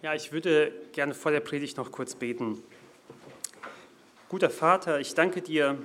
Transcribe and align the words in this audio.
Ja, 0.00 0.14
ich 0.14 0.30
würde 0.30 0.72
gerne 0.92 1.12
vor 1.12 1.32
der 1.32 1.40
Predigt 1.40 1.76
noch 1.76 1.90
kurz 1.90 2.14
beten. 2.14 2.62
Guter 4.28 4.48
Vater, 4.48 5.00
ich 5.00 5.14
danke 5.14 5.42
dir, 5.42 5.76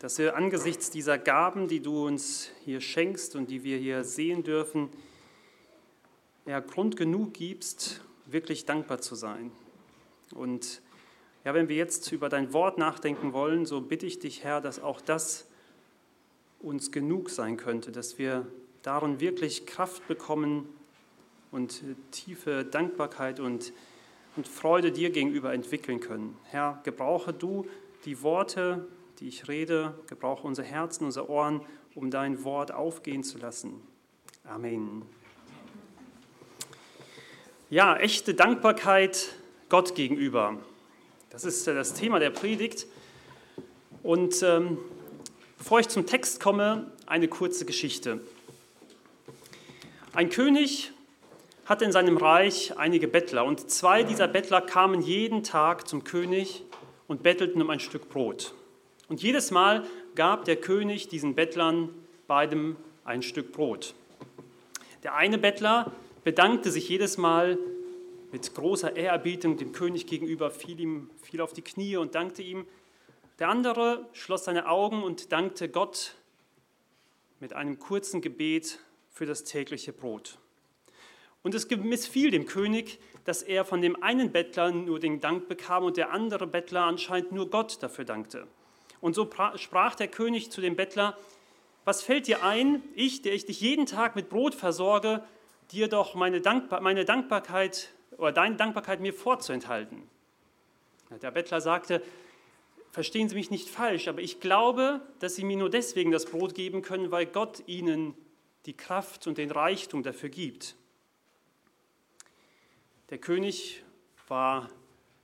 dass 0.00 0.18
wir 0.18 0.34
angesichts 0.34 0.90
dieser 0.90 1.18
Gaben, 1.18 1.68
die 1.68 1.78
du 1.78 2.04
uns 2.04 2.50
hier 2.64 2.80
schenkst 2.80 3.36
und 3.36 3.48
die 3.48 3.62
wir 3.62 3.78
hier 3.78 4.02
sehen 4.02 4.42
dürfen, 4.42 4.88
ja, 6.46 6.58
Grund 6.58 6.96
genug 6.96 7.34
gibst, 7.34 8.00
wirklich 8.26 8.64
dankbar 8.64 9.00
zu 9.00 9.14
sein. 9.14 9.52
Und 10.34 10.82
ja, 11.44 11.54
wenn 11.54 11.68
wir 11.68 11.76
jetzt 11.76 12.10
über 12.10 12.28
dein 12.28 12.52
Wort 12.52 12.76
nachdenken 12.76 13.32
wollen, 13.32 13.66
so 13.66 13.80
bitte 13.82 14.04
ich 14.04 14.18
dich, 14.18 14.42
Herr, 14.42 14.60
dass 14.60 14.82
auch 14.82 15.00
das 15.00 15.46
uns 16.58 16.90
genug 16.90 17.30
sein 17.30 17.56
könnte, 17.56 17.92
dass 17.92 18.18
wir 18.18 18.48
darin 18.82 19.20
wirklich 19.20 19.64
Kraft 19.64 20.08
bekommen, 20.08 20.68
und 21.54 21.84
tiefe 22.10 22.64
Dankbarkeit 22.64 23.38
und, 23.38 23.72
und 24.36 24.48
Freude 24.48 24.90
dir 24.90 25.10
gegenüber 25.10 25.54
entwickeln 25.54 26.00
können. 26.00 26.36
Herr, 26.42 26.80
gebrauche 26.82 27.32
du 27.32 27.68
die 28.04 28.22
Worte, 28.22 28.88
die 29.20 29.28
ich 29.28 29.46
rede, 29.46 29.94
gebrauche 30.08 30.46
unser 30.46 30.64
Herzen, 30.64 31.04
unsere 31.04 31.30
Ohren, 31.30 31.60
um 31.94 32.10
dein 32.10 32.42
Wort 32.42 32.72
aufgehen 32.72 33.22
zu 33.22 33.38
lassen. 33.38 33.80
Amen. 34.42 35.02
Ja, 37.70 37.96
echte 37.96 38.34
Dankbarkeit 38.34 39.36
Gott 39.68 39.94
gegenüber. 39.94 40.58
Das 41.30 41.44
ist 41.44 41.68
das 41.68 41.94
Thema 41.94 42.18
der 42.18 42.30
Predigt. 42.30 42.88
Und 44.02 44.42
ähm, 44.42 44.78
bevor 45.56 45.78
ich 45.78 45.88
zum 45.88 46.04
Text 46.04 46.40
komme, 46.40 46.90
eine 47.06 47.28
kurze 47.28 47.64
Geschichte. 47.64 48.20
Ein 50.12 50.30
König 50.30 50.93
hatte 51.64 51.84
in 51.84 51.92
seinem 51.92 52.16
Reich 52.16 52.76
einige 52.76 53.08
Bettler 53.08 53.44
und 53.44 53.70
zwei 53.70 54.02
dieser 54.02 54.28
Bettler 54.28 54.60
kamen 54.60 55.00
jeden 55.00 55.42
Tag 55.42 55.88
zum 55.88 56.04
König 56.04 56.62
und 57.06 57.22
bettelten 57.22 57.62
um 57.62 57.70
ein 57.70 57.80
Stück 57.80 58.08
Brot. 58.08 58.54
Und 59.08 59.22
jedes 59.22 59.50
Mal 59.50 59.84
gab 60.14 60.44
der 60.44 60.56
König 60.56 61.08
diesen 61.08 61.34
Bettlern 61.34 61.90
beidem 62.26 62.76
ein 63.04 63.22
Stück 63.22 63.52
Brot. 63.52 63.94
Der 65.02 65.14
eine 65.14 65.38
Bettler 65.38 65.92
bedankte 66.22 66.70
sich 66.70 66.88
jedes 66.88 67.18
Mal 67.18 67.58
mit 68.32 68.54
großer 68.54 68.96
Ehrerbietung 68.96 69.56
dem 69.56 69.72
König 69.72 70.06
gegenüber, 70.06 70.50
fiel 70.50 70.80
ihm 70.80 71.10
fiel 71.22 71.40
auf 71.40 71.52
die 71.52 71.62
Knie 71.62 71.96
und 71.96 72.14
dankte 72.14 72.42
ihm. 72.42 72.66
Der 73.38 73.48
andere 73.48 74.06
schloss 74.12 74.44
seine 74.44 74.68
Augen 74.68 75.02
und 75.02 75.32
dankte 75.32 75.68
Gott 75.68 76.14
mit 77.40 77.52
einem 77.52 77.78
kurzen 77.78 78.20
Gebet 78.20 78.78
für 79.10 79.26
das 79.26 79.44
tägliche 79.44 79.92
Brot. 79.92 80.38
Und 81.44 81.54
es 81.54 81.68
missfiel 81.70 82.30
dem 82.30 82.46
König, 82.46 82.98
dass 83.24 83.42
er 83.42 83.64
von 83.66 83.82
dem 83.82 84.02
einen 84.02 84.32
Bettler 84.32 84.72
nur 84.72 84.98
den 84.98 85.20
Dank 85.20 85.46
bekam 85.46 85.84
und 85.84 85.98
der 85.98 86.10
andere 86.10 86.46
Bettler 86.46 86.84
anscheinend 86.84 87.32
nur 87.32 87.50
Gott 87.50 87.82
dafür 87.82 88.06
dankte. 88.06 88.48
Und 89.02 89.14
so 89.14 89.30
sprach 89.56 89.94
der 89.94 90.08
König 90.08 90.50
zu 90.50 90.62
dem 90.62 90.74
Bettler, 90.74 91.18
was 91.84 92.02
fällt 92.02 92.28
dir 92.28 92.42
ein, 92.42 92.82
ich, 92.94 93.20
der 93.20 93.34
ich 93.34 93.44
dich 93.44 93.60
jeden 93.60 93.84
Tag 93.84 94.16
mit 94.16 94.30
Brot 94.30 94.54
versorge, 94.54 95.22
dir 95.70 95.88
doch 95.88 96.14
meine, 96.14 96.40
Dankbar 96.40 96.80
meine 96.80 97.04
Dankbarkeit 97.04 97.90
oder 98.16 98.32
deine 98.32 98.56
Dankbarkeit 98.56 99.00
mir 99.00 99.12
vorzuenthalten? 99.12 100.02
Der 101.20 101.30
Bettler 101.30 101.60
sagte, 101.60 102.02
verstehen 102.90 103.28
Sie 103.28 103.34
mich 103.34 103.50
nicht 103.50 103.68
falsch, 103.68 104.08
aber 104.08 104.22
ich 104.22 104.40
glaube, 104.40 105.02
dass 105.18 105.34
Sie 105.34 105.44
mir 105.44 105.58
nur 105.58 105.68
deswegen 105.68 106.10
das 106.10 106.24
Brot 106.24 106.54
geben 106.54 106.80
können, 106.80 107.10
weil 107.10 107.26
Gott 107.26 107.62
Ihnen 107.66 108.14
die 108.64 108.74
Kraft 108.74 109.26
und 109.26 109.36
den 109.36 109.50
Reichtum 109.50 110.02
dafür 110.02 110.30
gibt. 110.30 110.76
Der 113.10 113.18
König 113.18 113.82
war 114.28 114.70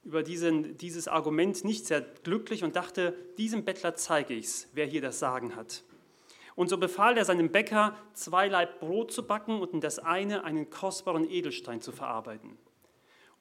über 0.04 0.22
diesen, 0.22 0.76
dieses 0.76 1.08
Argument 1.08 1.64
nicht 1.64 1.86
sehr 1.86 2.00
glücklich 2.00 2.64
und 2.64 2.76
dachte, 2.76 3.14
diesem 3.38 3.64
Bettler 3.64 3.94
zeige 3.94 4.34
ich 4.34 4.46
es, 4.46 4.68
wer 4.72 4.86
hier 4.86 5.00
das 5.00 5.18
Sagen 5.18 5.56
hat. 5.56 5.82
Und 6.56 6.68
so 6.68 6.78
befahl 6.78 7.16
er 7.16 7.24
seinem 7.24 7.50
Bäcker, 7.50 7.96
zwei 8.12 8.48
Laib 8.48 8.80
Brot 8.80 9.12
zu 9.12 9.26
backen 9.26 9.60
und 9.60 9.72
in 9.72 9.80
das 9.80 9.98
eine 9.98 10.44
einen 10.44 10.68
kostbaren 10.68 11.30
Edelstein 11.30 11.80
zu 11.80 11.92
verarbeiten. 11.92 12.58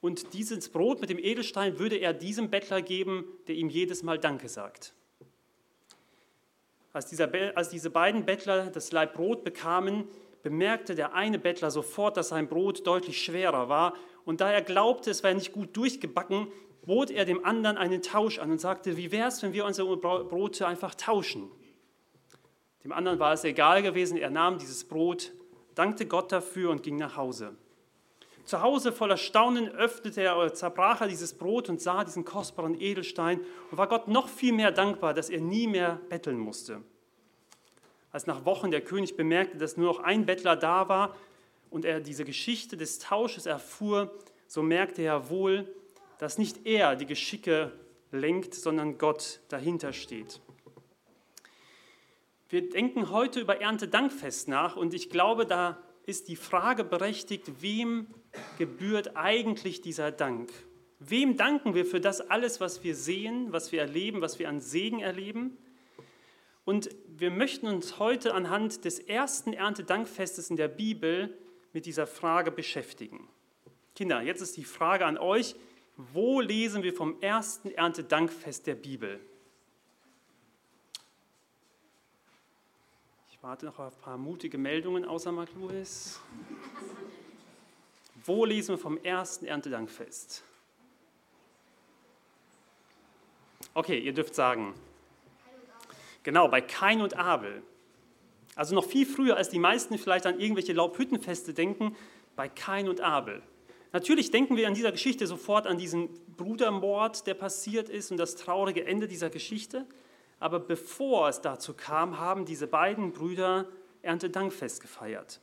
Und 0.01 0.33
dieses 0.33 0.69
Brot 0.69 1.01
mit 1.01 1.09
dem 1.09 1.19
Edelstein 1.19 1.79
würde 1.79 1.97
er 1.97 2.13
diesem 2.13 2.49
Bettler 2.49 2.81
geben, 2.81 3.25
der 3.47 3.55
ihm 3.55 3.69
jedes 3.69 4.03
Mal 4.03 4.17
Danke 4.17 4.47
sagt. 4.47 4.93
Als, 6.93 7.07
dieser, 7.07 7.29
als 7.55 7.69
diese 7.69 7.89
beiden 7.89 8.25
Bettler 8.25 8.67
das 8.67 8.91
Laib 8.91 9.13
Brot 9.13 9.43
bekamen, 9.43 10.07
bemerkte 10.41 10.95
der 10.95 11.13
eine 11.13 11.39
Bettler 11.39 11.71
sofort, 11.71 12.15
dass 12.15 12.29
sein 12.29 12.47
Brot 12.47 12.87
deutlich 12.87 13.21
schwerer 13.21 13.67
war 13.67 13.93
und 14.29 14.41
da 14.41 14.51
er 14.51 14.61
glaubte, 14.61 15.09
es 15.09 15.23
wäre 15.23 15.33
nicht 15.33 15.53
gut 15.53 15.75
durchgebacken, 15.75 16.49
bot 16.85 17.09
er 17.09 17.25
dem 17.25 17.43
anderen 17.43 17.77
einen 17.77 18.03
Tausch 18.03 18.37
an 18.37 18.51
und 18.51 18.61
sagte, 18.61 18.95
wie 18.95 19.11
wäre 19.11 19.29
es, 19.29 19.41
wenn 19.41 19.53
wir 19.53 19.65
unsere 19.65 19.97
Brote 19.97 20.67
einfach 20.67 20.93
tauschen? 20.93 21.49
Dem 22.83 22.91
anderen 22.91 23.17
war 23.17 23.33
es 23.33 23.43
egal 23.43 23.81
gewesen, 23.81 24.19
er 24.19 24.29
nahm 24.29 24.59
dieses 24.59 24.87
Brot, 24.87 25.31
dankte 25.73 26.05
Gott 26.05 26.31
dafür 26.31 26.69
und 26.69 26.83
ging 26.83 26.97
nach 26.97 27.17
Hause. 27.17 27.55
Zu 28.45 28.61
Hause 28.61 28.91
voller 28.91 29.17
Staunen 29.17 29.67
öffnete 29.67 30.21
er 30.21 30.37
oder 30.37 30.53
zerbrach 30.53 31.01
er 31.01 31.07
dieses 31.07 31.33
Brot 31.33 31.67
und 31.67 31.81
sah 31.81 32.03
diesen 32.03 32.23
kostbaren 32.23 32.79
Edelstein 32.79 33.39
und 33.71 33.79
war 33.79 33.87
Gott 33.87 34.07
noch 34.07 34.29
viel 34.29 34.53
mehr 34.53 34.71
dankbar, 34.71 35.15
dass 35.15 35.31
er 35.31 35.41
nie 35.41 35.65
mehr 35.65 35.99
betteln 36.09 36.37
musste. 36.37 36.83
Als 38.11 38.27
nach 38.27 38.45
Wochen 38.45 38.69
der 38.69 38.81
König 38.81 39.17
bemerkte, 39.17 39.57
dass 39.57 39.75
nur 39.75 39.87
noch 39.87 39.99
ein 40.01 40.27
Bettler 40.27 40.55
da 40.55 40.87
war, 40.87 41.15
und 41.69 41.85
er 41.85 41.99
diese 41.99 42.25
Geschichte 42.25 42.77
des 42.77 42.99
Tausches 42.99 43.45
erfuhr, 43.45 44.11
so 44.47 44.63
merkte 44.63 45.01
er 45.01 45.29
wohl, 45.29 45.67
dass 46.17 46.37
nicht 46.37 46.65
er 46.65 46.95
die 46.95 47.05
Geschicke 47.05 47.71
lenkt, 48.11 48.53
sondern 48.53 48.97
Gott 48.97 49.39
dahinter 49.49 49.93
steht. 49.93 50.41
Wir 52.49 52.67
denken 52.69 53.11
heute 53.11 53.39
über 53.39 53.61
Erntedankfest 53.61 54.47
nach 54.47 54.75
und 54.75 54.93
ich 54.93 55.09
glaube, 55.09 55.45
da 55.45 55.77
ist 56.05 56.27
die 56.27 56.35
Frage 56.35 56.83
berechtigt, 56.83 57.61
wem 57.61 58.07
gebührt 58.57 59.15
eigentlich 59.15 59.81
dieser 59.81 60.11
Dank? 60.11 60.51
Wem 60.97 61.37
danken 61.37 61.75
wir 61.75 61.85
für 61.85 62.01
das 62.01 62.19
alles, 62.19 62.59
was 62.59 62.83
wir 62.83 62.95
sehen, 62.95 63.53
was 63.53 63.71
wir 63.71 63.81
erleben, 63.81 64.21
was 64.21 64.39
wir 64.39 64.49
an 64.49 64.59
Segen 64.59 64.99
erleben? 64.99 65.57
Und 66.65 66.89
wir 67.07 67.31
möchten 67.31 67.67
uns 67.67 67.99
heute 67.99 68.33
anhand 68.33 68.83
des 68.83 68.99
ersten 68.99 69.53
Erntedankfestes 69.53 70.49
in 70.49 70.55
der 70.55 70.67
Bibel 70.67 71.37
mit 71.73 71.85
dieser 71.85 72.07
Frage 72.07 72.51
beschäftigen. 72.51 73.27
Kinder, 73.95 74.21
jetzt 74.21 74.41
ist 74.41 74.57
die 74.57 74.63
Frage 74.63 75.05
an 75.05 75.17
euch, 75.17 75.55
wo 75.97 76.39
lesen 76.39 76.83
wir 76.83 76.93
vom 76.93 77.21
ersten 77.21 77.71
Erntedankfest 77.71 78.67
der 78.67 78.75
Bibel? 78.75 79.19
Ich 83.29 83.43
warte 83.43 83.65
noch 83.65 83.79
auf 83.79 83.95
ein 83.95 84.01
paar 84.01 84.17
mutige 84.17 84.57
Meldungen 84.57 85.05
außer 85.05 85.31
Mark 85.31 85.49
Lewis. 85.55 86.19
Wo 88.25 88.45
lesen 88.45 88.75
wir 88.75 88.77
vom 88.77 88.97
ersten 89.03 89.45
Erntedankfest? 89.45 90.43
Okay, 93.73 93.99
ihr 93.99 94.13
dürft 94.13 94.35
sagen. 94.35 94.73
Genau, 96.23 96.47
bei 96.47 96.61
Kain 96.61 97.01
und 97.01 97.17
Abel. 97.17 97.63
Also 98.59 98.75
noch 98.75 98.83
viel 98.83 99.05
früher, 99.05 99.37
als 99.37 99.47
die 99.47 99.57
meisten 99.57 99.97
vielleicht 99.97 100.25
an 100.25 100.37
irgendwelche 100.37 100.73
Laubhüttenfeste 100.73 101.53
denken, 101.53 101.95
bei 102.35 102.49
Kain 102.49 102.89
und 102.89 102.99
Abel. 102.99 103.41
Natürlich 103.93 104.31
denken 104.31 104.57
wir 104.57 104.67
an 104.67 104.73
dieser 104.73 104.91
Geschichte 104.91 105.27
sofort 105.27 105.65
an 105.65 105.77
diesen 105.77 106.09
Brudermord, 106.35 107.25
der 107.25 107.35
passiert 107.35 107.87
ist 107.87 108.11
und 108.11 108.17
das 108.17 108.35
traurige 108.35 108.85
Ende 108.85 109.07
dieser 109.07 109.29
Geschichte. 109.29 109.85
Aber 110.41 110.59
bevor 110.59 111.29
es 111.29 111.39
dazu 111.39 111.73
kam, 111.73 112.19
haben 112.19 112.43
diese 112.43 112.67
beiden 112.67 113.13
Brüder 113.13 113.69
Erntedankfest 114.01 114.81
gefeiert. 114.81 115.39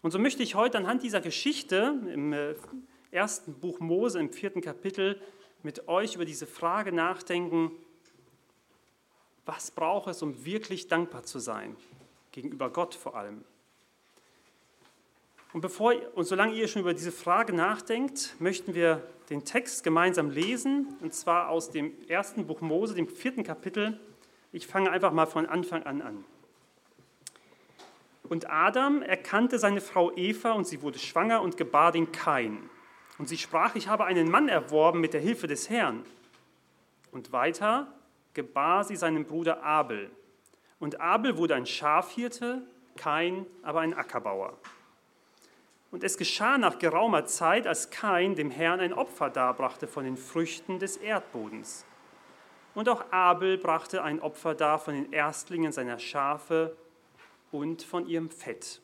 Und 0.00 0.12
so 0.12 0.20
möchte 0.20 0.44
ich 0.44 0.54
heute 0.54 0.78
anhand 0.78 1.02
dieser 1.02 1.20
Geschichte 1.20 1.98
im 2.06 2.32
äh, 2.32 2.54
ersten 3.10 3.54
Buch 3.54 3.80
Mose, 3.80 4.20
im 4.20 4.30
vierten 4.30 4.60
Kapitel, 4.60 5.20
mit 5.64 5.88
euch 5.88 6.14
über 6.14 6.24
diese 6.24 6.46
Frage 6.46 6.92
nachdenken, 6.92 7.72
was 9.44 9.72
braucht 9.72 10.06
es, 10.06 10.22
um 10.22 10.44
wirklich 10.44 10.86
dankbar 10.86 11.24
zu 11.24 11.40
sein? 11.40 11.74
Gegenüber 12.32 12.70
Gott 12.70 12.94
vor 12.94 13.14
allem. 13.16 13.44
Und, 15.52 15.60
bevor, 15.60 15.94
und 16.14 16.24
solange 16.24 16.54
ihr 16.54 16.66
schon 16.66 16.80
über 16.80 16.94
diese 16.94 17.12
Frage 17.12 17.52
nachdenkt, 17.52 18.34
möchten 18.38 18.74
wir 18.74 19.06
den 19.28 19.44
Text 19.44 19.84
gemeinsam 19.84 20.30
lesen, 20.30 20.96
und 21.00 21.12
zwar 21.14 21.50
aus 21.50 21.70
dem 21.70 21.92
ersten 22.08 22.46
Buch 22.46 22.62
Mose, 22.62 22.94
dem 22.94 23.06
vierten 23.06 23.44
Kapitel. 23.44 24.00
Ich 24.50 24.66
fange 24.66 24.90
einfach 24.90 25.12
mal 25.12 25.26
von 25.26 25.46
Anfang 25.46 25.82
an 25.82 26.00
an. 26.00 26.24
Und 28.24 28.50
Adam 28.50 29.02
erkannte 29.02 29.58
seine 29.58 29.82
Frau 29.82 30.10
Eva 30.16 30.52
und 30.52 30.66
sie 30.66 30.80
wurde 30.80 30.98
schwanger 30.98 31.42
und 31.42 31.58
gebar 31.58 31.92
den 31.92 32.12
Kain. 32.12 32.70
Und 33.18 33.28
sie 33.28 33.36
sprach, 33.36 33.74
ich 33.74 33.88
habe 33.88 34.06
einen 34.06 34.30
Mann 34.30 34.48
erworben 34.48 35.00
mit 35.00 35.12
der 35.12 35.20
Hilfe 35.20 35.46
des 35.46 35.68
Herrn. 35.68 36.02
Und 37.10 37.32
weiter 37.32 37.92
gebar 38.32 38.84
sie 38.84 38.96
seinen 38.96 39.26
Bruder 39.26 39.62
Abel. 39.62 40.10
Und 40.82 41.00
Abel 41.00 41.36
wurde 41.36 41.54
ein 41.54 41.64
Schafhirte, 41.64 42.60
Kain 42.96 43.46
aber 43.62 43.82
ein 43.82 43.94
Ackerbauer. 43.94 44.58
Und 45.92 46.02
es 46.02 46.16
geschah 46.16 46.58
nach 46.58 46.80
geraumer 46.80 47.24
Zeit, 47.24 47.68
als 47.68 47.90
Kain 47.90 48.34
dem 48.34 48.50
Herrn 48.50 48.80
ein 48.80 48.92
Opfer 48.92 49.30
darbrachte 49.30 49.86
von 49.86 50.02
den 50.02 50.16
Früchten 50.16 50.80
des 50.80 50.96
Erdbodens. 50.96 51.84
Und 52.74 52.88
auch 52.88 53.12
Abel 53.12 53.58
brachte 53.58 54.02
ein 54.02 54.18
Opfer 54.18 54.56
dar 54.56 54.80
von 54.80 54.94
den 54.94 55.12
Erstlingen 55.12 55.70
seiner 55.70 56.00
Schafe 56.00 56.76
und 57.52 57.84
von 57.84 58.08
ihrem 58.08 58.28
Fett. 58.28 58.82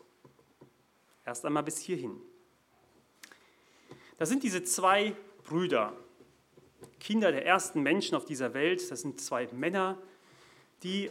Erst 1.26 1.44
einmal 1.44 1.64
bis 1.64 1.78
hierhin. 1.78 2.22
Da 4.18 4.24
sind 4.24 4.44
diese 4.44 4.62
zwei 4.62 5.16
Brüder, 5.42 5.94
Kinder 7.00 7.32
der 7.32 7.44
ersten 7.44 7.82
Menschen 7.82 8.14
auf 8.14 8.24
dieser 8.24 8.54
Welt. 8.54 8.88
Das 8.88 9.00
sind 9.00 9.20
zwei 9.20 9.48
Männer, 9.50 9.98
die 10.84 11.10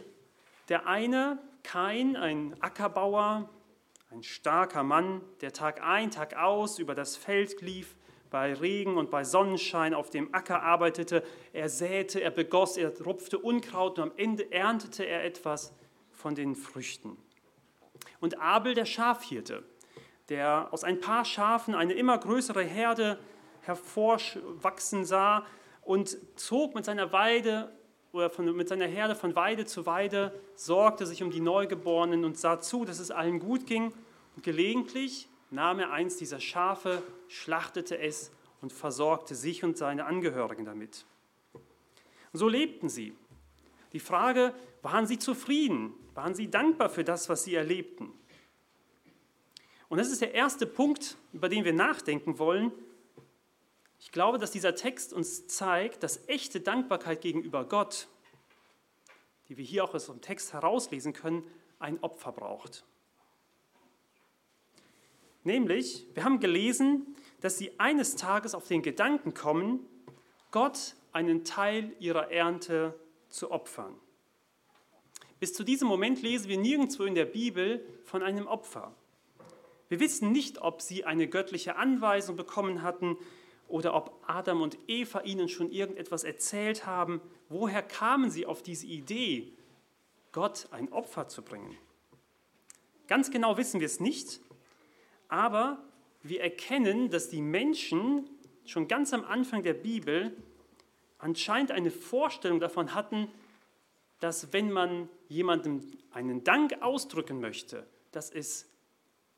der 0.68 0.86
eine, 0.86 1.38
Kain, 1.62 2.16
ein 2.16 2.56
Ackerbauer, 2.60 3.48
ein 4.10 4.22
starker 4.22 4.82
Mann, 4.82 5.20
der 5.40 5.52
Tag 5.52 5.82
ein, 5.82 6.10
Tag 6.10 6.36
aus 6.36 6.78
über 6.78 6.94
das 6.94 7.16
Feld 7.16 7.60
lief, 7.60 7.94
bei 8.30 8.52
Regen 8.52 8.96
und 8.96 9.10
bei 9.10 9.24
Sonnenschein 9.24 9.94
auf 9.94 10.10
dem 10.10 10.34
Acker 10.34 10.62
arbeitete. 10.62 11.22
Er 11.52 11.68
säte, 11.68 12.20
er 12.20 12.30
begoss, 12.30 12.76
er 12.76 12.92
rupfte 13.02 13.38
Unkraut 13.38 13.98
und 13.98 14.10
am 14.10 14.12
Ende 14.16 14.52
erntete 14.52 15.04
er 15.04 15.24
etwas 15.24 15.72
von 16.10 16.34
den 16.34 16.54
Früchten. 16.54 17.16
Und 18.20 18.40
Abel, 18.40 18.74
der 18.74 18.84
Schafhirte, 18.84 19.64
der 20.28 20.68
aus 20.72 20.84
ein 20.84 21.00
paar 21.00 21.24
Schafen 21.24 21.74
eine 21.74 21.94
immer 21.94 22.18
größere 22.18 22.62
Herde 22.62 23.18
hervorwachsen 23.62 25.04
sah 25.04 25.46
und 25.82 26.18
zog 26.38 26.74
mit 26.74 26.84
seiner 26.84 27.12
Weide 27.12 27.72
oder 28.12 28.30
von, 28.30 28.56
mit 28.56 28.68
seiner 28.68 28.86
Herde 28.86 29.14
von 29.14 29.36
Weide 29.36 29.66
zu 29.66 29.86
Weide, 29.86 30.32
sorgte 30.54 31.06
sich 31.06 31.22
um 31.22 31.30
die 31.30 31.40
Neugeborenen 31.40 32.24
und 32.24 32.38
sah 32.38 32.60
zu, 32.60 32.84
dass 32.84 32.98
es 32.98 33.10
allen 33.10 33.38
gut 33.38 33.66
ging. 33.66 33.92
Und 34.36 34.42
gelegentlich 34.42 35.28
nahm 35.50 35.78
er 35.78 35.92
eins 35.92 36.16
dieser 36.16 36.40
Schafe, 36.40 37.02
schlachtete 37.28 37.98
es 37.98 38.30
und 38.60 38.72
versorgte 38.72 39.34
sich 39.34 39.64
und 39.64 39.76
seine 39.76 40.06
Angehörigen 40.06 40.64
damit. 40.64 41.04
Und 41.52 42.38
so 42.38 42.48
lebten 42.48 42.88
sie. 42.88 43.14
Die 43.92 44.00
Frage, 44.00 44.52
waren 44.82 45.06
sie 45.06 45.18
zufrieden? 45.18 45.92
Waren 46.14 46.34
sie 46.34 46.50
dankbar 46.50 46.90
für 46.90 47.04
das, 47.04 47.28
was 47.28 47.44
sie 47.44 47.54
erlebten? 47.54 48.12
Und 49.88 49.98
das 49.98 50.10
ist 50.10 50.20
der 50.20 50.34
erste 50.34 50.66
Punkt, 50.66 51.16
über 51.32 51.48
den 51.48 51.64
wir 51.64 51.72
nachdenken 51.72 52.38
wollen. 52.38 52.72
Ich 53.98 54.12
glaube, 54.12 54.38
dass 54.38 54.50
dieser 54.50 54.74
Text 54.74 55.12
uns 55.12 55.46
zeigt, 55.48 56.02
dass 56.02 56.28
echte 56.28 56.60
Dankbarkeit 56.60 57.20
gegenüber 57.20 57.64
Gott, 57.64 58.08
die 59.48 59.56
wir 59.56 59.64
hier 59.64 59.84
auch 59.84 59.94
aus 59.94 60.06
dem 60.06 60.20
Text 60.20 60.52
herauslesen 60.52 61.12
können, 61.12 61.42
ein 61.78 62.02
Opfer 62.02 62.32
braucht. 62.32 62.84
Nämlich, 65.44 66.06
wir 66.14 66.24
haben 66.24 66.40
gelesen, 66.40 67.16
dass 67.40 67.58
sie 67.58 67.78
eines 67.78 68.16
Tages 68.16 68.54
auf 68.54 68.68
den 68.68 68.82
Gedanken 68.82 69.34
kommen, 69.34 69.86
Gott 70.50 70.94
einen 71.12 71.44
Teil 71.44 71.92
ihrer 71.98 72.30
Ernte 72.30 72.98
zu 73.28 73.50
opfern. 73.50 73.94
Bis 75.40 75.54
zu 75.54 75.62
diesem 75.62 75.88
Moment 75.88 76.22
lesen 76.22 76.48
wir 76.48 76.58
nirgendwo 76.58 77.04
in 77.04 77.14
der 77.14 77.24
Bibel 77.24 77.86
von 78.04 78.22
einem 78.22 78.46
Opfer. 78.46 78.94
Wir 79.88 80.00
wissen 80.00 80.32
nicht, 80.32 80.60
ob 80.60 80.82
sie 80.82 81.04
eine 81.04 81.28
göttliche 81.28 81.76
Anweisung 81.76 82.36
bekommen 82.36 82.82
hatten 82.82 83.16
oder 83.68 83.94
ob 83.94 84.22
Adam 84.26 84.62
und 84.62 84.78
Eva 84.88 85.20
ihnen 85.20 85.48
schon 85.48 85.70
irgendetwas 85.70 86.24
erzählt 86.24 86.86
haben. 86.86 87.20
Woher 87.48 87.82
kamen 87.82 88.30
sie 88.30 88.46
auf 88.46 88.62
diese 88.62 88.86
Idee, 88.86 89.52
Gott 90.32 90.68
ein 90.72 90.92
Opfer 90.92 91.28
zu 91.28 91.42
bringen? 91.42 91.76
Ganz 93.06 93.30
genau 93.30 93.56
wissen 93.56 93.80
wir 93.80 93.86
es 93.86 94.00
nicht, 94.00 94.40
aber 95.28 95.82
wir 96.22 96.42
erkennen, 96.42 97.10
dass 97.10 97.28
die 97.28 97.40
Menschen 97.40 98.28
schon 98.64 98.88
ganz 98.88 99.12
am 99.14 99.24
Anfang 99.24 99.62
der 99.62 99.74
Bibel 99.74 100.36
anscheinend 101.18 101.70
eine 101.70 101.90
Vorstellung 101.90 102.60
davon 102.60 102.94
hatten, 102.94 103.28
dass 104.20 104.52
wenn 104.52 104.70
man 104.70 105.08
jemandem 105.28 105.82
einen 106.10 106.44
Dank 106.44 106.82
ausdrücken 106.82 107.40
möchte, 107.40 107.86
dass 108.12 108.30
es 108.30 108.68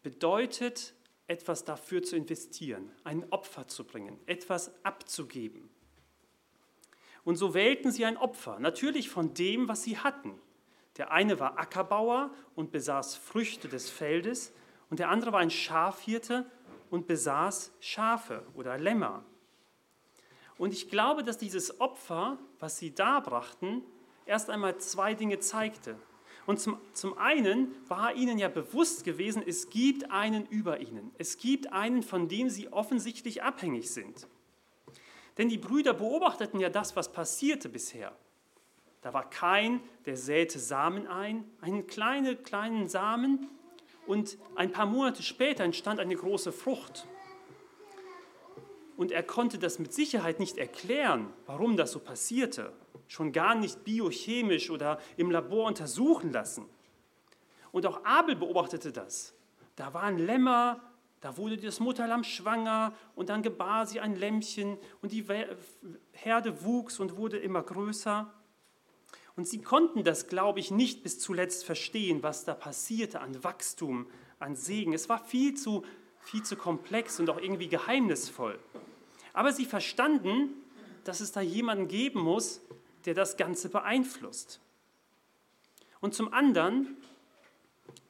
bedeutet, 0.03 0.95
etwas 1.31 1.65
dafür 1.65 2.03
zu 2.03 2.17
investieren, 2.17 2.91
ein 3.05 3.25
Opfer 3.31 3.69
zu 3.69 3.85
bringen, 3.85 4.19
etwas 4.27 4.73
abzugeben. 4.85 5.71
Und 7.23 7.37
so 7.37 7.55
wählten 7.55 7.93
sie 7.93 8.05
ein 8.05 8.17
Opfer, 8.17 8.59
natürlich 8.59 9.09
von 9.09 9.33
dem, 9.33 9.69
was 9.69 9.85
sie 9.85 9.97
hatten. 9.97 10.35
Der 10.97 11.13
eine 11.13 11.39
war 11.39 11.57
Ackerbauer 11.57 12.35
und 12.57 12.73
besaß 12.73 13.15
Früchte 13.15 13.69
des 13.69 13.89
Feldes 13.89 14.53
und 14.91 14.99
der 14.99 15.09
andere 15.09 15.31
war 15.31 15.39
ein 15.39 15.51
Schafhirte 15.51 16.51
und 16.91 17.07
besaß 17.07 17.73
Schafe 17.79 18.45
oder 18.55 18.77
Lämmer. 18.77 19.25
Und 20.59 20.73
ich 20.73 20.91
glaube, 20.91 21.23
dass 21.23 21.39
dieses 21.39 21.81
Opfer, 21.81 22.39
was 22.59 22.79
sie 22.79 22.93
darbrachten, 22.93 23.85
erst 24.27 24.51
einmal 24.51 24.79
zwei 24.79 25.15
Dinge 25.15 25.39
zeigte. 25.39 25.97
Und 26.51 26.59
zum, 26.59 26.79
zum 26.95 27.17
einen 27.17 27.77
war 27.87 28.17
ihnen 28.17 28.37
ja 28.37 28.49
bewusst 28.49 29.05
gewesen, 29.05 29.41
es 29.47 29.71
gibt 29.71 30.11
einen 30.11 30.47
über 30.47 30.81
ihnen. 30.81 31.13
Es 31.17 31.39
gibt 31.39 31.73
einen, 31.73 32.03
von 32.03 32.27
dem 32.27 32.49
sie 32.51 32.73
offensichtlich 32.73 33.45
abhängig 33.45 33.93
sind. 33.93 34.27
Denn 35.39 35.49
die 35.49 35.59
Brüder 35.59 35.95
beobachteten 35.95 36.59
ja 36.59 36.69
das, 36.69 36.97
was 36.97 37.13
passierte 37.13 37.69
bisher. 37.69 38.11
Da 39.01 39.15
war 39.15 39.31
kein, 39.31 39.81
der 40.07 40.17
säte 40.17 40.59
Samen 40.59 41.07
ein, 41.07 41.45
einen 41.61 41.87
kleinen, 41.87 42.43
kleinen 42.43 42.89
Samen, 42.89 43.49
und 44.09 44.37
ein 44.57 44.73
paar 44.73 44.87
Monate 44.87 45.23
später 45.23 45.63
entstand 45.63 46.01
eine 46.01 46.17
große 46.17 46.51
Frucht. 46.51 47.07
Und 48.97 49.13
er 49.13 49.23
konnte 49.23 49.61
das 49.61 49.79
mit 49.79 49.93
Sicherheit 49.93 50.41
nicht 50.41 50.59
erklären, 50.59 51.33
warum 51.47 51.77
das 51.77 51.93
so 51.93 52.01
passierte, 52.01 52.73
schon 53.11 53.33
gar 53.33 53.57
nicht 53.57 53.83
biochemisch 53.83 54.71
oder 54.71 55.01
im 55.17 55.33
Labor 55.33 55.67
untersuchen 55.67 56.33
lassen. 56.33 56.65
Und 57.73 57.85
auch 57.85 58.05
Abel 58.05 58.37
beobachtete 58.37 58.93
das. 58.93 59.35
Da 59.75 59.93
waren 59.95 60.17
Lämmer, 60.17 60.81
da 61.21 61.37
wurde 61.37 61.57
das 61.57 61.81
Mutterlamm 61.81 62.23
schwanger 62.23 62.95
und 63.17 63.29
dann 63.29 63.43
gebar 63.43 63.87
sie 63.87 63.99
ein 63.99 64.15
Lämmchen 64.15 64.79
und 65.03 65.11
die 65.11 65.27
Herde 66.13 66.63
wuchs 66.63 67.01
und 67.01 67.17
wurde 67.17 67.39
immer 67.39 67.65
größer. 67.65 68.33
Und 69.35 69.49
sie 69.49 69.61
konnten 69.61 70.05
das, 70.05 70.29
glaube 70.29 70.61
ich, 70.61 70.71
nicht 70.71 71.03
bis 71.03 71.19
zuletzt 71.19 71.65
verstehen, 71.65 72.23
was 72.23 72.45
da 72.45 72.55
passierte 72.55 73.21
an 73.21 73.43
Wachstum, 73.43 74.07
an 74.39 74.55
Segen. 74.55 74.93
Es 74.93 75.09
war 75.09 75.19
viel 75.25 75.55
zu, 75.55 75.85
viel 76.21 76.45
zu 76.45 76.55
komplex 76.55 77.19
und 77.19 77.29
auch 77.29 77.41
irgendwie 77.41 77.69
geheimnisvoll. 77.69 78.57
Aber 79.33 79.53
sie 79.53 79.65
verstanden, 79.65 80.51
dass 81.03 81.19
es 81.19 81.33
da 81.33 81.41
jemanden 81.41 81.89
geben 81.89 82.21
muss, 82.21 82.61
der 83.07 83.15
das 83.15 83.37
Ganze 83.37 83.69
beeinflusst. 83.69 84.61
Und 86.01 86.15
zum 86.15 86.33
anderen 86.33 86.97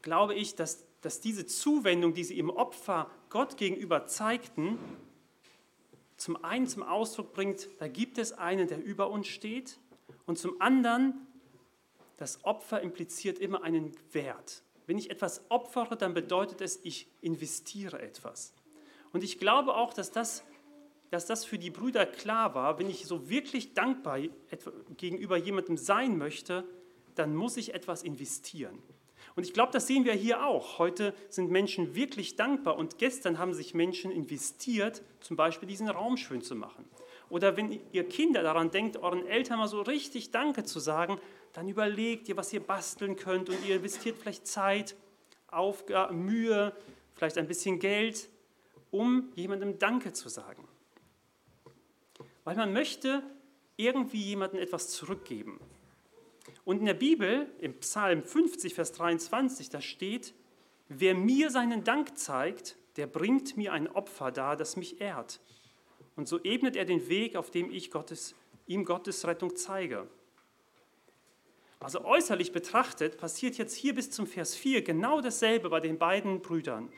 glaube 0.03 0.35
ich, 0.35 0.55
dass, 0.55 0.85
dass 1.01 1.21
diese 1.21 1.47
Zuwendung, 1.47 2.15
die 2.15 2.25
sie 2.25 2.39
im 2.39 2.51
Opfer 2.51 3.11
Gott 3.29 3.57
gegenüber 3.57 4.07
zeigten, 4.07 4.79
zum 6.17 6.45
einen 6.45 6.67
zum 6.67 6.83
Ausdruck 6.83 7.33
bringt, 7.33 7.69
da 7.79 7.89
gibt 7.89 8.19
es 8.19 8.33
einen, 8.33 8.69
der 8.69 8.83
über 8.83 9.11
uns 9.11 9.27
steht 9.27 9.79
und 10.27 10.39
zum 10.39 10.61
anderen, 10.61 11.27
das 12.19 12.45
Opfer 12.45 12.83
impliziert 12.83 13.39
immer 13.39 13.63
einen 13.63 13.93
Wert. 14.13 14.63
Wenn 14.87 14.99
ich 14.99 15.11
etwas 15.11 15.43
opfere, 15.49 15.97
dann 15.97 16.15
bedeutet 16.15 16.61
es, 16.61 16.81
ich 16.83 17.07
investiere 17.23 18.01
etwas. 18.01 18.53
Und 19.13 19.25
ich 19.25 19.39
glaube 19.39 19.75
auch, 19.75 19.95
dass 19.95 20.11
das, 20.11 20.45
dass 21.11 21.27
das 21.27 21.45
für 21.45 21.59
die 21.59 21.71
Brüder 21.71 22.07
klar 22.07 22.55
war, 22.55 22.79
wenn 22.79 22.89
ich 22.89 23.07
so 23.07 23.29
wirklich 23.29 23.75
dankbar 23.75 24.21
gegenüber 24.97 25.37
jemandem 25.37 25.77
sein 25.77 26.17
möchte, 26.17 26.65
dann 27.17 27.35
muss 27.35 27.57
ich 27.57 27.75
etwas 27.75 28.03
investieren. 28.03 28.79
Und 29.37 29.45
ich 29.45 29.53
glaube, 29.53 29.73
das 29.73 29.87
sehen 29.87 30.05
wir 30.05 30.13
hier 30.13 30.45
auch. 30.45 30.79
Heute 30.79 31.15
sind 31.29 31.51
Menschen 31.51 31.95
wirklich 31.95 32.37
dankbar 32.37 32.77
und 32.77 32.99
gestern 32.99 33.39
haben 33.39 33.55
sich 33.55 33.75
Menschen 33.75 34.11
investiert, 34.11 35.03
zum 35.21 35.37
Beispiel 35.37 35.69
diesen 35.69 35.89
Raum 35.89 36.17
schön 36.17 36.43
zu 36.43 36.55
machen. 36.55 36.85
Oder 37.29 37.57
wenn 37.57 37.81
ihr 37.93 38.09
Kinder 38.09 38.43
daran 38.43 38.71
denkt, 38.71 38.97
euren 38.97 39.27
Eltern 39.27 39.59
mal 39.59 39.69
so 39.69 39.83
richtig 39.83 40.31
Danke 40.31 40.65
zu 40.65 40.81
sagen, 40.81 41.21
dann 41.53 41.69
überlegt 41.69 42.29
ihr, 42.29 42.37
was 42.37 42.53
ihr 42.53 42.61
basteln 42.61 43.17
könnt 43.17 43.49
und 43.49 43.65
ihr 43.67 43.77
investiert 43.77 44.17
vielleicht 44.17 44.47
Zeit, 44.47 44.97
Aufgabe, 45.49 46.15
Mühe, 46.15 46.73
vielleicht 47.15 47.39
ein 47.39 47.47
bisschen 47.47 47.79
Geld, 47.79 48.29
um 48.91 49.33
jemandem 49.35 49.79
Danke 49.79 50.13
zu 50.13 50.29
sagen. 50.29 50.67
Weil 52.45 52.57
man 52.57 52.73
möchte 52.73 53.23
irgendwie 53.77 54.23
jemandem 54.23 54.61
etwas 54.61 54.89
zurückgeben. 54.89 55.61
Und 56.65 56.79
in 56.79 56.87
der 56.87 56.95
Bibel, 56.95 57.49
im 57.59 57.79
Psalm 57.81 58.23
50, 58.23 58.75
Vers 58.75 58.93
23, 58.93 59.71
da 59.71 59.81
steht, 59.81 60.35
wer 60.89 61.15
mir 61.15 61.51
seinen 61.51 61.85
Dank 61.85 62.19
zeigt, 62.19 62.77
der 62.97 63.07
bringt 63.07 63.57
mir 63.57 63.73
ein 63.73 63.89
Opfer 63.89 64.31
dar, 64.31 64.57
das 64.57 64.77
mich 64.77 65.01
ehrt. 65.01 65.41
Und 66.17 66.29
so 66.29 66.43
ebnet 66.43 66.77
er 66.77 66.85
den 66.85 67.09
Weg, 67.09 67.37
auf 67.37 67.51
dem 67.51 67.71
ich 67.71 67.91
Gottes, 67.91 68.35
ihm 68.67 68.85
Gottes 68.85 69.27
Rettung 69.27 69.57
zeige. 69.57 70.07
Also 71.79 72.05
äußerlich 72.05 72.53
betrachtet 72.53 73.17
passiert 73.17 73.57
jetzt 73.57 73.75
hier 73.75 73.95
bis 73.95 74.11
zum 74.11 74.27
Vers 74.27 74.55
4 74.55 74.83
genau 74.83 75.23
dasselbe 75.23 75.71
bei 75.71 75.81
den 75.81 75.99
beiden 75.99 76.43
Brüdern. 76.43 76.93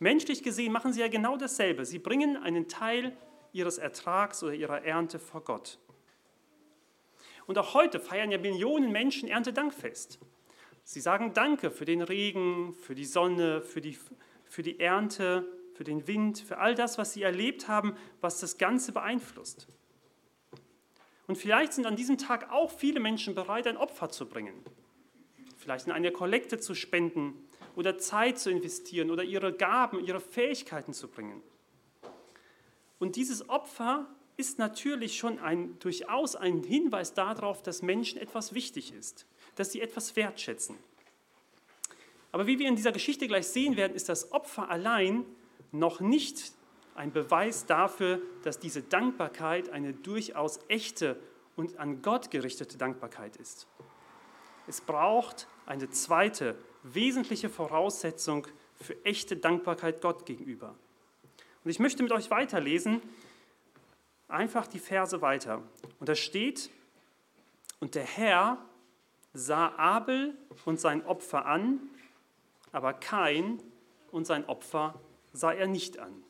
Menschlich 0.00 0.42
gesehen 0.42 0.72
machen 0.72 0.92
sie 0.92 1.00
ja 1.00 1.08
genau 1.08 1.36
dasselbe. 1.36 1.84
Sie 1.84 2.00
bringen 2.00 2.36
einen 2.36 2.66
Teil 2.66 3.16
ihres 3.54 3.78
Ertrags 3.78 4.42
oder 4.42 4.52
ihrer 4.52 4.84
Ernte 4.84 5.18
vor 5.18 5.42
Gott. 5.42 5.78
Und 7.46 7.56
auch 7.56 7.74
heute 7.74 8.00
feiern 8.00 8.30
ja 8.30 8.38
Millionen 8.38 8.90
Menschen 8.90 9.28
Erntedankfest. 9.28 10.18
Sie 10.82 11.00
sagen 11.00 11.32
Danke 11.32 11.70
für 11.70 11.84
den 11.84 12.02
Regen, 12.02 12.74
für 12.74 12.94
die 12.94 13.04
Sonne, 13.04 13.62
für 13.62 13.80
die, 13.80 13.96
für 14.44 14.62
die 14.62 14.80
Ernte, 14.80 15.46
für 15.74 15.84
den 15.84 16.06
Wind, 16.06 16.40
für 16.40 16.58
all 16.58 16.74
das, 16.74 16.98
was 16.98 17.12
sie 17.12 17.22
erlebt 17.22 17.68
haben, 17.68 17.96
was 18.20 18.40
das 18.40 18.58
Ganze 18.58 18.92
beeinflusst. 18.92 19.68
Und 21.26 21.36
vielleicht 21.36 21.72
sind 21.72 21.86
an 21.86 21.96
diesem 21.96 22.18
Tag 22.18 22.50
auch 22.50 22.70
viele 22.70 23.00
Menschen 23.00 23.34
bereit, 23.34 23.66
ein 23.66 23.76
Opfer 23.76 24.10
zu 24.10 24.28
bringen. 24.28 24.62
Vielleicht 25.56 25.86
in 25.86 25.92
eine 25.92 26.12
Kollekte 26.12 26.58
zu 26.58 26.74
spenden 26.74 27.48
oder 27.76 27.98
Zeit 27.98 28.38
zu 28.38 28.50
investieren 28.50 29.10
oder 29.10 29.22
ihre 29.22 29.52
Gaben, 29.52 30.04
ihre 30.04 30.20
Fähigkeiten 30.20 30.92
zu 30.92 31.08
bringen. 31.08 31.42
Und 33.04 33.16
dieses 33.16 33.50
Opfer 33.50 34.06
ist 34.38 34.58
natürlich 34.58 35.18
schon 35.18 35.38
ein, 35.38 35.78
durchaus 35.78 36.36
ein 36.36 36.62
Hinweis 36.62 37.12
darauf, 37.12 37.62
dass 37.62 37.82
Menschen 37.82 38.18
etwas 38.18 38.54
wichtig 38.54 38.94
ist, 38.94 39.26
dass 39.56 39.72
sie 39.72 39.82
etwas 39.82 40.16
wertschätzen. 40.16 40.78
Aber 42.32 42.46
wie 42.46 42.58
wir 42.58 42.66
in 42.66 42.76
dieser 42.76 42.92
Geschichte 42.92 43.28
gleich 43.28 43.46
sehen 43.46 43.76
werden, 43.76 43.94
ist 43.94 44.08
das 44.08 44.32
Opfer 44.32 44.70
allein 44.70 45.26
noch 45.70 46.00
nicht 46.00 46.52
ein 46.94 47.12
Beweis 47.12 47.66
dafür, 47.66 48.22
dass 48.42 48.58
diese 48.58 48.80
Dankbarkeit 48.80 49.68
eine 49.68 49.92
durchaus 49.92 50.58
echte 50.68 51.20
und 51.56 51.76
an 51.76 52.00
Gott 52.00 52.30
gerichtete 52.30 52.78
Dankbarkeit 52.78 53.36
ist. 53.36 53.66
Es 54.66 54.80
braucht 54.80 55.46
eine 55.66 55.90
zweite 55.90 56.56
wesentliche 56.82 57.50
Voraussetzung 57.50 58.46
für 58.80 58.96
echte 59.04 59.36
Dankbarkeit 59.36 60.00
Gott 60.00 60.24
gegenüber. 60.24 60.74
Und 61.64 61.70
ich 61.70 61.78
möchte 61.78 62.02
mit 62.02 62.12
euch 62.12 62.30
weiterlesen, 62.30 63.00
einfach 64.28 64.66
die 64.66 64.78
Verse 64.78 65.20
weiter. 65.22 65.62
Und 65.98 66.08
da 66.08 66.14
steht, 66.14 66.70
und 67.80 67.94
der 67.94 68.04
Herr 68.04 68.64
sah 69.32 69.74
Abel 69.76 70.36
und 70.64 70.78
sein 70.78 71.04
Opfer 71.06 71.46
an, 71.46 71.80
aber 72.70 72.92
Kain 72.92 73.62
und 74.10 74.26
sein 74.26 74.44
Opfer 74.46 75.00
sah 75.32 75.52
er 75.52 75.66
nicht 75.66 75.98
an. 75.98 76.22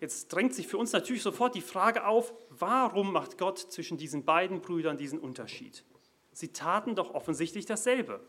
Jetzt 0.00 0.28
drängt 0.28 0.52
sich 0.52 0.66
für 0.66 0.76
uns 0.76 0.92
natürlich 0.92 1.22
sofort 1.22 1.54
die 1.54 1.62
Frage 1.62 2.06
auf, 2.06 2.34
warum 2.50 3.12
macht 3.12 3.38
Gott 3.38 3.58
zwischen 3.58 3.96
diesen 3.96 4.24
beiden 4.24 4.60
Brüdern 4.60 4.98
diesen 4.98 5.18
Unterschied? 5.18 5.84
Sie 6.32 6.48
taten 6.48 6.94
doch 6.94 7.14
offensichtlich 7.14 7.64
dasselbe. 7.64 8.20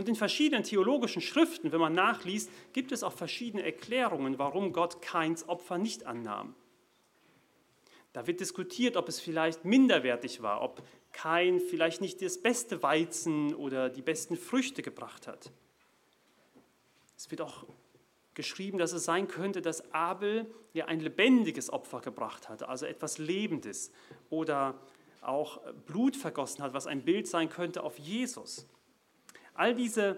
Und 0.00 0.08
in 0.08 0.16
verschiedenen 0.16 0.64
theologischen 0.64 1.20
Schriften, 1.20 1.72
wenn 1.72 1.78
man 1.78 1.92
nachliest, 1.92 2.50
gibt 2.72 2.90
es 2.90 3.02
auch 3.02 3.12
verschiedene 3.12 3.62
Erklärungen, 3.62 4.38
warum 4.38 4.72
Gott 4.72 5.02
Kains 5.02 5.46
Opfer 5.46 5.76
nicht 5.76 6.06
annahm. 6.06 6.54
Da 8.14 8.26
wird 8.26 8.40
diskutiert, 8.40 8.96
ob 8.96 9.10
es 9.10 9.20
vielleicht 9.20 9.66
minderwertig 9.66 10.40
war, 10.40 10.62
ob 10.62 10.82
Kain 11.12 11.60
vielleicht 11.60 12.00
nicht 12.00 12.22
das 12.22 12.40
beste 12.40 12.82
Weizen 12.82 13.54
oder 13.54 13.90
die 13.90 14.00
besten 14.00 14.38
Früchte 14.38 14.80
gebracht 14.80 15.26
hat. 15.26 15.52
Es 17.18 17.30
wird 17.30 17.42
auch 17.42 17.66
geschrieben, 18.32 18.78
dass 18.78 18.94
es 18.94 19.04
sein 19.04 19.28
könnte, 19.28 19.60
dass 19.60 19.92
Abel 19.92 20.50
ja 20.72 20.86
ein 20.86 21.00
lebendiges 21.00 21.70
Opfer 21.70 22.00
gebracht 22.00 22.48
hat, 22.48 22.62
also 22.62 22.86
etwas 22.86 23.18
Lebendes 23.18 23.92
oder 24.30 24.80
auch 25.20 25.60
Blut 25.84 26.16
vergossen 26.16 26.64
hat, 26.64 26.72
was 26.72 26.86
ein 26.86 27.04
Bild 27.04 27.28
sein 27.28 27.50
könnte 27.50 27.82
auf 27.82 27.98
Jesus. 27.98 28.66
All 29.60 29.74
diese, 29.74 30.16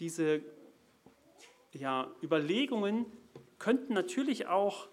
diese 0.00 0.42
ja, 1.72 2.14
Überlegungen 2.22 3.06
könnten 3.58 3.94
natürlich 3.94 4.48
auch, 4.48 4.86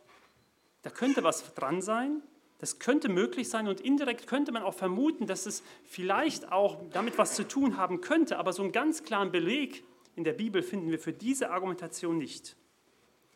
da 0.84 0.90
könnte 0.90 1.22
was 1.22 1.54
dran 1.54 1.82
sein, 1.82 2.24
das 2.60 2.80
könnte 2.80 3.10
möglich 3.10 3.50
sein 3.50 3.68
und 3.68 3.82
indirekt 3.82 4.26
könnte 4.26 4.54
man 4.54 4.64
auch 4.64 4.74
vermuten, 4.74 5.28
dass 5.28 5.46
es 5.46 5.64
vielleicht 5.84 6.50
auch 6.50 6.78
damit 6.94 7.18
was 7.18 7.36
zu 7.36 7.46
tun 7.46 7.76
haben 7.76 8.00
könnte, 8.00 8.38
aber 8.38 8.54
so 8.54 8.64
einen 8.64 8.72
ganz 8.72 9.04
klaren 9.04 9.34
Beleg 9.34 9.84
in 10.16 10.24
der 10.24 10.32
Bibel 10.32 10.64
finden 10.64 10.92
wir 10.92 11.00
für 11.00 11.12
diese 11.12 11.52
Argumentation 11.52 12.18
nicht. 12.18 12.56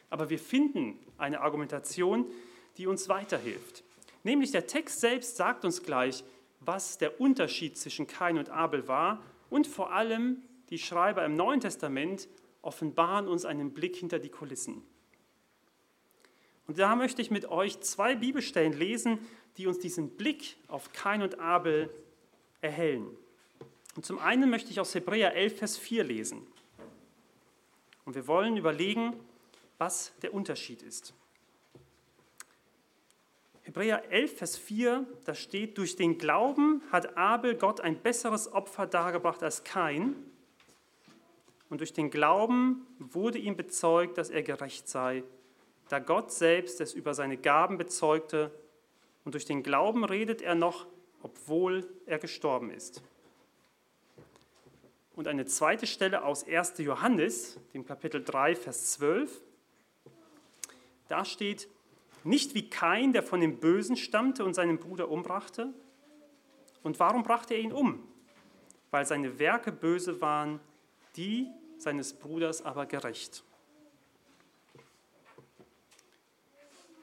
Aber 0.09 0.29
wir 0.29 0.39
finden 0.39 0.97
eine 1.17 1.41
Argumentation, 1.41 2.25
die 2.77 2.87
uns 2.87 3.09
weiterhilft. 3.09 3.83
Nämlich 4.23 4.51
der 4.51 4.65
Text 4.65 5.01
selbst 5.01 5.35
sagt 5.35 5.65
uns 5.65 5.83
gleich, 5.83 6.23
was 6.61 6.99
der 6.99 7.19
Unterschied 7.19 7.77
zwischen 7.77 8.07
Kain 8.07 8.37
und 8.37 8.49
Abel 8.49 8.87
war 8.87 9.21
und 9.49 9.67
vor 9.67 9.91
allem 9.91 10.41
die 10.69 10.77
Schreiber 10.77 11.25
im 11.25 11.35
Neuen 11.35 11.59
Testament 11.59 12.27
offenbaren 12.61 13.27
uns 13.27 13.45
einen 13.45 13.73
Blick 13.73 13.95
hinter 13.95 14.19
die 14.19 14.29
Kulissen. 14.29 14.83
Und 16.67 16.79
da 16.79 16.95
möchte 16.95 17.21
ich 17.21 17.29
mit 17.29 17.45
euch 17.45 17.81
zwei 17.81 18.15
Bibelstellen 18.15 18.73
lesen, 18.73 19.19
die 19.57 19.67
uns 19.67 19.79
diesen 19.79 20.11
Blick 20.11 20.55
auf 20.67 20.93
Kain 20.93 21.21
und 21.21 21.39
Abel 21.39 21.89
erhellen. 22.61 23.07
Und 23.95 24.05
zum 24.05 24.17
einen 24.19 24.49
möchte 24.49 24.71
ich 24.71 24.79
aus 24.79 24.95
Hebräer 24.95 25.35
11, 25.35 25.57
Vers 25.57 25.77
4 25.77 26.03
lesen. 26.03 26.47
Und 28.05 28.15
wir 28.15 28.27
wollen 28.27 28.57
überlegen, 28.57 29.13
was 29.77 30.13
der 30.21 30.33
Unterschied 30.33 30.81
ist. 30.81 31.13
Hebräer 33.63 34.11
11, 34.11 34.37
Vers 34.37 34.57
4, 34.57 35.05
da 35.25 35.35
steht, 35.35 35.77
durch 35.77 35.95
den 35.95 36.17
Glauben 36.17 36.81
hat 36.91 37.17
Abel 37.17 37.55
Gott 37.55 37.81
ein 37.81 37.97
besseres 37.97 38.51
Opfer 38.51 38.87
dargebracht 38.87 39.41
als 39.41 39.63
Kain. 39.63 40.15
Und 41.69 41.79
durch 41.79 41.93
den 41.93 42.09
Glauben 42.09 42.85
wurde 42.99 43.39
ihm 43.39 43.55
bezeugt, 43.55 44.17
dass 44.17 44.29
er 44.29 44.43
gerecht 44.43 44.87
sei, 44.87 45.23
da 45.89 45.99
Gott 45.99 46.31
selbst 46.31 46.81
es 46.81 46.93
über 46.93 47.13
seine 47.13 47.37
Gaben 47.37 47.77
bezeugte. 47.77 48.51
Und 49.25 49.33
durch 49.33 49.45
den 49.45 49.63
Glauben 49.63 50.03
redet 50.03 50.41
er 50.41 50.55
noch, 50.55 50.87
obwohl 51.21 51.87
er 52.05 52.19
gestorben 52.19 52.71
ist. 52.71 53.01
Und 55.15 55.27
eine 55.27 55.45
zweite 55.45 55.85
Stelle 55.85 56.23
aus 56.23 56.47
1. 56.47 56.79
Johannes, 56.79 57.59
dem 57.73 57.85
Kapitel 57.85 58.23
3, 58.23 58.55
Vers 58.55 58.93
12. 58.93 59.41
Da 61.07 61.23
steht, 61.23 61.67
nicht 62.23 62.55
wie 62.55 62.69
Kain, 62.69 63.13
der 63.13 63.21
von 63.21 63.41
dem 63.41 63.59
Bösen 63.59 63.97
stammte 63.97 64.45
und 64.45 64.53
seinen 64.53 64.79
Bruder 64.79 65.09
umbrachte. 65.09 65.73
Und 66.81 66.99
warum 66.99 67.23
brachte 67.23 67.53
er 67.53 67.59
ihn 67.59 67.71
um? 67.71 68.01
Weil 68.91 69.05
seine 69.05 69.39
Werke 69.39 69.71
böse 69.71 70.21
waren, 70.21 70.59
die 71.15 71.49
seines 71.77 72.13
Bruders 72.13 72.61
aber 72.61 72.85
gerecht. 72.85 73.43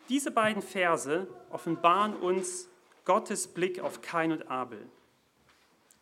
Diese 0.08 0.30
beiden 0.30 0.62
Verse 0.62 1.28
offenbaren 1.50 2.16
uns 2.16 2.68
Gottes 3.04 3.46
Blick 3.46 3.80
auf 3.80 4.02
Kain 4.02 4.32
und 4.32 4.50
Abel. 4.50 4.88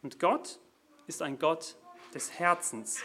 Und 0.02 0.18
Gott 0.18 0.58
ist 1.06 1.22
ein 1.22 1.38
Gott 1.38 1.76
des 2.14 2.38
Herzens. 2.38 3.02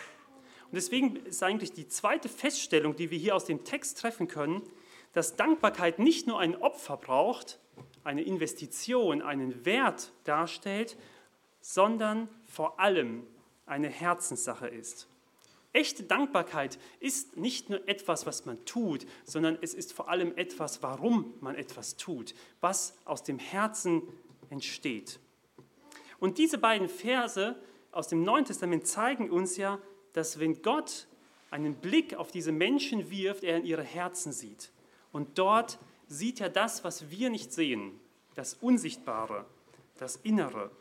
Und 0.66 0.76
deswegen 0.76 1.18
ist 1.18 1.44
eigentlich 1.44 1.74
die 1.74 1.88
zweite 1.88 2.30
Feststellung, 2.30 2.96
die 2.96 3.12
wir 3.12 3.18
hier 3.18 3.36
aus 3.36 3.46
dem 3.46 3.64
Text 3.64 4.00
treffen 4.00 4.28
können, 4.28 4.62
dass 5.14 5.36
Dankbarkeit 5.36 6.00
nicht 6.00 6.26
nur 6.26 6.40
ein 6.40 6.56
Opfer 6.56 6.98
braucht, 6.98 7.60
eine 8.04 8.24
Investition, 8.24 9.22
einen 9.22 9.66
Wert 9.66 10.12
darstellt, 10.24 10.98
sondern 11.62 12.28
vor 12.46 12.80
allem 12.80 13.28
eine 13.66 13.90
Herzenssache 13.90 14.68
ist. 14.68 15.08
Echte 15.74 16.04
Dankbarkeit 16.04 16.78
ist 17.00 17.36
nicht 17.36 17.70
nur 17.70 17.88
etwas, 17.90 18.28
was 18.28 18.46
man 18.46 18.64
tut, 18.66 19.08
sondern 19.24 19.58
es 19.62 19.74
ist 19.74 19.92
vor 19.92 20.08
allem 20.08 20.38
etwas, 20.38 20.84
warum 20.84 21.34
man 21.42 21.56
etwas 21.56 21.98
tut, 21.98 22.36
was 22.62 22.96
aus 23.06 23.24
dem 23.24 23.40
Herzen 23.40 24.04
entsteht. 24.50 25.20
Und 26.20 26.38
diese 26.38 26.60
beiden 26.60 26.88
Verse 26.88 27.56
aus 27.92 28.08
dem 28.08 28.24
Neuen 28.24 28.46
Testament 28.46 28.86
zeigen 28.86 29.32
uns 29.32 29.58
ja, 29.58 29.80
dass 30.14 30.40
wenn 30.40 30.62
Gott 30.62 31.08
einen 31.50 31.76
Blick 31.76 32.16
auf 32.16 32.32
diese 32.32 32.52
Menschen 32.52 33.10
wirft, 33.10 33.44
er 33.44 33.58
in 33.58 33.66
ihre 33.66 33.84
Herzen 33.84 34.32
sieht. 34.32 34.72
Und 35.12 35.38
dort 35.38 35.80
sieht 36.08 36.40
er 36.40 36.50
das, 36.50 36.84
was 36.84 37.10
wir 37.10 37.30
nicht 37.30 37.52
sehen, 37.52 38.00
das 38.36 38.54
Unsichtbare, 38.56 39.46
das 39.98 40.18
Innere. 40.18 40.72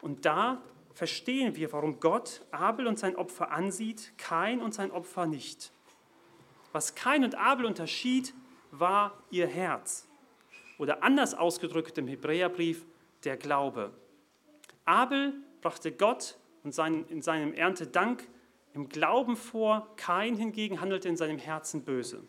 Und 0.00 0.24
da 0.24 0.62
verstehen 0.94 1.56
wir, 1.56 1.72
warum 1.72 2.00
Gott 2.00 2.42
Abel 2.50 2.86
und 2.86 2.98
sein 2.98 3.16
Opfer 3.16 3.50
ansieht, 3.50 4.12
Kain 4.18 4.60
und 4.60 4.74
sein 4.74 4.90
Opfer 4.90 5.26
nicht. 5.26 5.72
Was 6.72 6.94
Kain 6.94 7.24
und 7.24 7.34
Abel 7.34 7.66
unterschied, 7.66 8.34
war 8.70 9.22
ihr 9.30 9.46
Herz. 9.46 10.08
Oder 10.78 11.02
anders 11.02 11.34
ausgedrückt 11.34 11.98
im 11.98 12.06
Hebräerbrief, 12.06 12.84
der 13.24 13.36
Glaube. 13.36 13.92
Abel 14.84 15.34
brachte 15.60 15.92
Gott 15.92 16.38
und 16.62 16.74
sein, 16.74 17.04
in 17.08 17.22
seinem 17.22 17.52
Erntedank 17.52 18.26
im 18.72 18.88
Glauben 18.88 19.36
vor, 19.36 19.88
Kain 19.96 20.36
hingegen 20.36 20.80
handelte 20.80 21.08
in 21.08 21.16
seinem 21.16 21.38
Herzen 21.38 21.84
böse. 21.84 22.22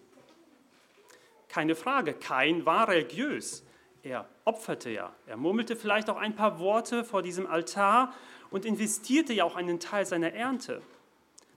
Keine 1.47 1.75
Frage, 1.75 2.13
Kain 2.13 2.65
war 2.65 2.87
religiös. 2.87 3.63
Er 4.03 4.27
opferte 4.45 4.89
ja. 4.89 5.13
Er 5.27 5.37
murmelte 5.37 5.75
vielleicht 5.75 6.09
auch 6.09 6.17
ein 6.17 6.35
paar 6.35 6.59
Worte 6.59 7.03
vor 7.03 7.21
diesem 7.21 7.45
Altar 7.45 8.13
und 8.51 8.65
investierte 8.65 9.33
ja 9.33 9.45
auch 9.45 9.55
einen 9.55 9.79
Teil 9.79 10.05
seiner 10.05 10.33
Ernte. 10.33 10.81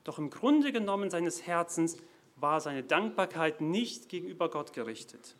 Doch 0.05 0.19
im 0.19 0.31
Grunde 0.31 0.73
genommen 0.73 1.11
seines 1.11 1.47
Herzens 1.47 1.99
war 2.37 2.61
seine 2.61 2.83
Dankbarkeit 2.83 3.61
nicht 3.61 4.09
gegenüber 4.09 4.49
Gott 4.49 4.73
gerichtet. 4.73 5.37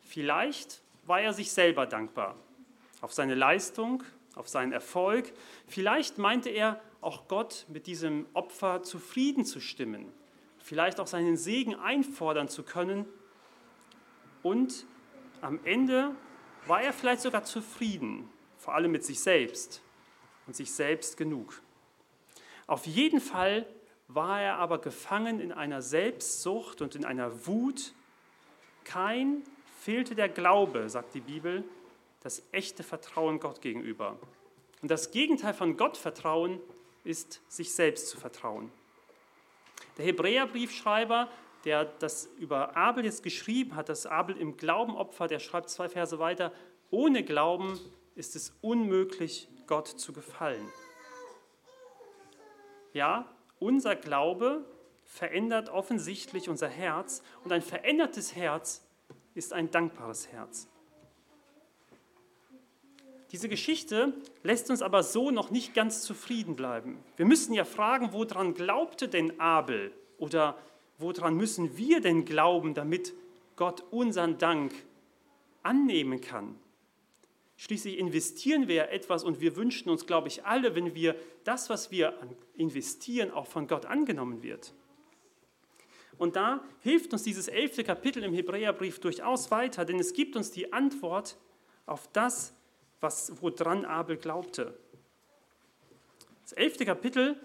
Vielleicht 0.00 0.82
war 1.06 1.20
er 1.20 1.32
sich 1.32 1.52
selber 1.52 1.86
dankbar, 1.86 2.36
auf 3.00 3.12
seine 3.12 3.34
Leistung, 3.34 4.02
auf 4.34 4.48
seinen 4.48 4.72
Erfolg. 4.72 5.32
Vielleicht 5.66 6.18
meinte 6.18 6.48
er, 6.50 6.80
auch 7.00 7.28
Gott 7.28 7.66
mit 7.68 7.86
diesem 7.86 8.24
Opfer 8.32 8.82
zufrieden 8.82 9.44
zu 9.44 9.60
stimmen, 9.60 10.10
vielleicht 10.58 11.00
auch 11.00 11.06
seinen 11.06 11.36
Segen 11.36 11.74
einfordern 11.74 12.48
zu 12.48 12.62
können. 12.62 13.04
Und 14.42 14.86
am 15.42 15.60
Ende 15.64 16.12
war 16.66 16.80
er 16.80 16.94
vielleicht 16.94 17.20
sogar 17.20 17.44
zufrieden, 17.44 18.30
vor 18.56 18.74
allem 18.74 18.90
mit 18.90 19.04
sich 19.04 19.20
selbst 19.20 19.83
und 20.46 20.56
sich 20.56 20.72
selbst 20.72 21.16
genug. 21.16 21.60
Auf 22.66 22.86
jeden 22.86 23.20
Fall 23.20 23.66
war 24.08 24.40
er 24.40 24.56
aber 24.56 24.78
gefangen 24.78 25.40
in 25.40 25.52
einer 25.52 25.82
Selbstsucht 25.82 26.82
und 26.82 26.94
in 26.94 27.04
einer 27.04 27.46
Wut. 27.46 27.94
Kein 28.84 29.42
fehlte 29.80 30.14
der 30.14 30.28
Glaube, 30.28 30.88
sagt 30.88 31.14
die 31.14 31.20
Bibel, 31.20 31.64
das 32.22 32.42
echte 32.52 32.82
Vertrauen 32.82 33.40
Gott 33.40 33.60
gegenüber. 33.60 34.18
Und 34.82 34.90
das 34.90 35.10
Gegenteil 35.10 35.54
von 35.54 35.76
Gottvertrauen 35.76 36.60
ist, 37.04 37.40
sich 37.48 37.74
selbst 37.74 38.08
zu 38.08 38.18
vertrauen. 38.18 38.70
Der 39.98 40.06
Hebräerbriefschreiber, 40.06 41.28
der 41.64 41.84
das 41.84 42.28
über 42.38 42.76
Abel 42.76 43.04
jetzt 43.04 43.22
geschrieben 43.22 43.76
hat, 43.76 43.88
das 43.88 44.06
Abel 44.06 44.36
im 44.36 44.56
Glauben 44.56 44.96
opfert, 44.96 45.30
der 45.30 45.38
schreibt 45.38 45.70
zwei 45.70 45.88
Verse 45.88 46.18
weiter, 46.18 46.52
ohne 46.90 47.24
Glauben 47.24 47.78
ist 48.14 48.36
es 48.36 48.52
unmöglich, 48.60 49.48
Gott 49.66 49.88
zu 49.88 50.12
gefallen. 50.12 50.68
Ja, 52.92 53.28
unser 53.58 53.96
Glaube 53.96 54.64
verändert 55.04 55.68
offensichtlich 55.68 56.48
unser 56.48 56.68
Herz 56.68 57.22
und 57.44 57.52
ein 57.52 57.62
verändertes 57.62 58.34
Herz 58.34 58.84
ist 59.34 59.52
ein 59.52 59.70
dankbares 59.70 60.28
Herz. 60.28 60.68
Diese 63.32 63.48
Geschichte 63.48 64.12
lässt 64.44 64.70
uns 64.70 64.80
aber 64.80 65.02
so 65.02 65.32
noch 65.32 65.50
nicht 65.50 65.74
ganz 65.74 66.02
zufrieden 66.02 66.54
bleiben. 66.54 67.02
Wir 67.16 67.26
müssen 67.26 67.52
ja 67.52 67.64
fragen, 67.64 68.12
woran 68.12 68.54
glaubte 68.54 69.08
denn 69.08 69.40
Abel 69.40 69.92
oder 70.18 70.56
woran 70.98 71.36
müssen 71.36 71.76
wir 71.76 72.00
denn 72.00 72.24
glauben, 72.24 72.74
damit 72.74 73.12
Gott 73.56 73.82
unseren 73.90 74.38
Dank 74.38 74.72
annehmen 75.64 76.20
kann? 76.20 76.54
Schließlich 77.56 77.98
investieren 77.98 78.66
wir 78.66 78.74
ja 78.74 78.84
etwas 78.84 79.22
und 79.22 79.40
wir 79.40 79.56
wünschen 79.56 79.88
uns, 79.88 80.06
glaube 80.06 80.28
ich, 80.28 80.44
alle, 80.44 80.74
wenn 80.74 80.94
wir 80.94 81.14
das, 81.44 81.70
was 81.70 81.90
wir 81.90 82.14
investieren, 82.56 83.30
auch 83.30 83.46
von 83.46 83.68
Gott 83.68 83.86
angenommen 83.86 84.42
wird. 84.42 84.74
Und 86.18 86.36
da 86.36 86.64
hilft 86.80 87.12
uns 87.12 87.22
dieses 87.22 87.48
elfte 87.48 87.84
Kapitel 87.84 88.22
im 88.22 88.34
Hebräerbrief 88.34 89.00
durchaus 89.00 89.50
weiter, 89.50 89.84
denn 89.84 89.98
es 89.98 90.12
gibt 90.12 90.36
uns 90.36 90.50
die 90.50 90.72
Antwort 90.72 91.36
auf 91.86 92.08
das, 92.12 92.54
was, 93.00 93.32
woran 93.40 93.84
Abel 93.84 94.16
glaubte. 94.16 94.78
Das 96.42 96.52
elfte 96.52 96.84
Kapitel 96.84 97.36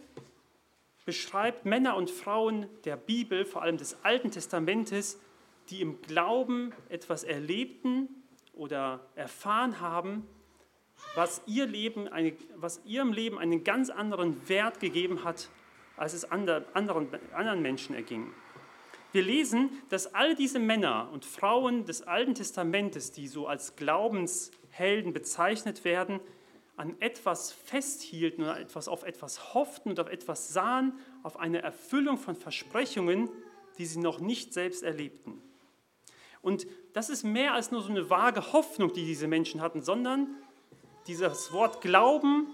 beschreibt 1.06 1.66
Männer 1.66 1.96
und 1.96 2.12
Frauen 2.12 2.68
der 2.84 2.98
Bibel, 2.98 3.46
vor 3.46 3.62
allem 3.62 3.78
des 3.78 4.04
Alten 4.04 4.32
Testamentes, 4.32 5.20
die 5.70 5.82
im 5.82 6.02
Glauben 6.02 6.72
etwas 6.90 7.24
erlebten 7.24 8.19
oder 8.54 9.00
erfahren 9.16 9.80
haben, 9.80 10.28
was, 11.16 11.42
ihr 11.46 11.66
Leben 11.66 12.08
eine, 12.08 12.34
was 12.56 12.82
ihrem 12.86 13.14
Leben 13.14 13.40
einen 13.40 13.64
ganz 13.64 13.90
anderen 13.90 14.48
Wert 14.50 14.80
gegeben 14.80 15.24
hat, 15.24 15.50
als 15.98 16.14
es 16.14 16.30
anderen, 16.30 16.66
anderen 16.74 17.62
Menschen 17.62 17.96
erging. 17.96 18.32
Wir 19.12 19.24
lesen, 19.24 19.72
dass 19.90 20.14
all 20.14 20.36
diese 20.36 20.60
Männer 20.60 21.10
und 21.12 21.26
Frauen 21.26 21.86
des 21.86 22.04
Alten 22.04 22.36
Testamentes, 22.36 23.12
die 23.12 23.28
so 23.28 23.48
als 23.48 23.76
Glaubenshelden 23.76 25.14
bezeichnet 25.14 25.84
werden, 25.84 26.20
an 26.78 26.96
etwas 27.02 27.52
festhielten 27.52 28.44
oder 28.44 28.60
etwas, 28.60 28.88
auf 28.88 29.04
etwas 29.04 29.54
hofften 29.54 29.90
und 29.90 30.00
auf 30.00 30.08
etwas 30.08 30.54
sahen, 30.54 30.94
auf 31.24 31.38
eine 31.38 31.62
Erfüllung 31.62 32.18
von 32.18 32.36
Versprechungen, 32.36 33.30
die 33.78 33.86
sie 33.86 34.00
noch 34.00 34.20
nicht 34.20 34.54
selbst 34.54 34.84
erlebten. 34.84 35.42
Und 36.42 36.68
das 36.94 37.10
ist 37.10 37.24
mehr 37.24 37.54
als 37.54 37.72
nur 37.72 37.82
so 37.82 37.90
eine 37.90 38.10
vage 38.10 38.54
Hoffnung, 38.54 38.94
die 38.94 39.06
diese 39.06 39.28
Menschen 39.28 39.62
hatten, 39.62 39.82
sondern 39.82 40.28
dieses 41.08 41.52
Wort 41.52 41.82
Glauben 41.82 42.54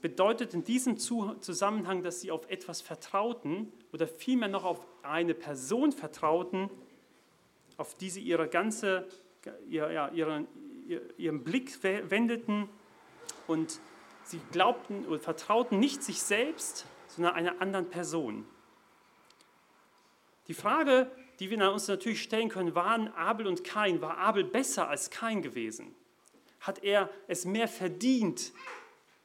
bedeutet 0.00 0.52
in 0.54 0.64
diesem 0.64 0.98
Zusammenhang, 0.98 2.02
dass 2.02 2.20
sie 2.20 2.30
auf 2.30 2.50
etwas 2.50 2.80
vertrauten 2.80 3.72
oder 3.92 4.06
vielmehr 4.06 4.48
noch 4.48 4.64
auf 4.64 4.80
eine 5.02 5.34
Person 5.34 5.92
vertrauten, 5.92 6.70
auf 7.76 7.94
die 7.94 8.10
sie 8.10 8.20
ihre 8.20 8.48
ganze, 8.48 9.06
ja, 9.68 10.08
ihren, 10.08 10.48
ihren 11.16 11.44
Blick 11.44 11.82
wendeten 11.82 12.68
und 13.46 13.80
sie 14.24 14.40
glaubten 14.50 15.06
oder 15.06 15.20
vertrauten 15.20 15.78
nicht 15.78 16.02
sich 16.02 16.20
selbst, 16.20 16.86
sondern 17.08 17.34
einer 17.34 17.60
anderen 17.60 17.88
Person. 17.88 18.44
Die 20.48 20.54
Frage, 20.54 21.10
die 21.40 21.50
wir 21.50 21.72
uns 21.72 21.88
natürlich 21.88 22.22
stellen 22.22 22.48
können, 22.48 22.74
waren 22.74 23.08
Abel 23.14 23.46
und 23.46 23.64
Kain, 23.64 24.00
war 24.00 24.18
Abel 24.18 24.44
besser 24.44 24.88
als 24.88 25.10
Kain 25.10 25.42
gewesen? 25.42 25.94
Hat 26.60 26.84
er 26.84 27.10
es 27.26 27.44
mehr 27.44 27.68
verdient, 27.68 28.52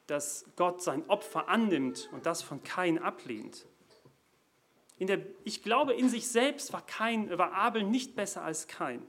dass 0.06 0.46
Gott 0.56 0.82
sein 0.82 1.08
Opfer 1.08 1.48
annimmt 1.48 2.08
und 2.12 2.26
das 2.26 2.42
von 2.42 2.62
Kain 2.62 2.98
ablehnt? 2.98 3.66
Der, 4.98 5.20
ich 5.44 5.62
glaube, 5.62 5.94
in 5.94 6.08
sich 6.08 6.26
selbst 6.26 6.72
war, 6.72 6.84
Kain, 6.84 7.36
war 7.38 7.52
Abel 7.52 7.84
nicht 7.84 8.16
besser 8.16 8.42
als 8.42 8.66
Kain. 8.66 9.06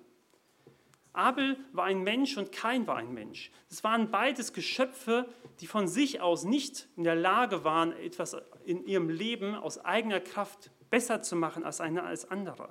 Abel 1.14 1.58
war 1.74 1.86
ein 1.86 2.04
Mensch 2.04 2.38
und 2.38 2.52
Kain 2.52 2.86
war 2.86 2.98
ein 2.98 3.14
Mensch. 3.14 3.52
Es 3.70 3.84
waren 3.84 4.12
beides 4.12 4.54
Geschöpfe, 4.54 5.28
die 5.60 5.68
von 5.68 5.88
sich 5.88 6.22
aus 6.22 6.44
nicht 6.44 6.88
in 6.96 7.04
der 7.04 7.16
Lage 7.16 7.64
waren, 7.64 7.92
etwas 7.94 8.38
in 8.64 8.86
ihrem 8.86 9.10
Leben 9.10 9.56
aus 9.56 9.84
eigener 9.84 10.20
Kraft 10.20 10.70
besser 10.90 11.22
zu 11.22 11.36
machen 11.36 11.64
als 11.64 11.82
einer 11.82 12.04
als 12.04 12.30
anderer. 12.30 12.70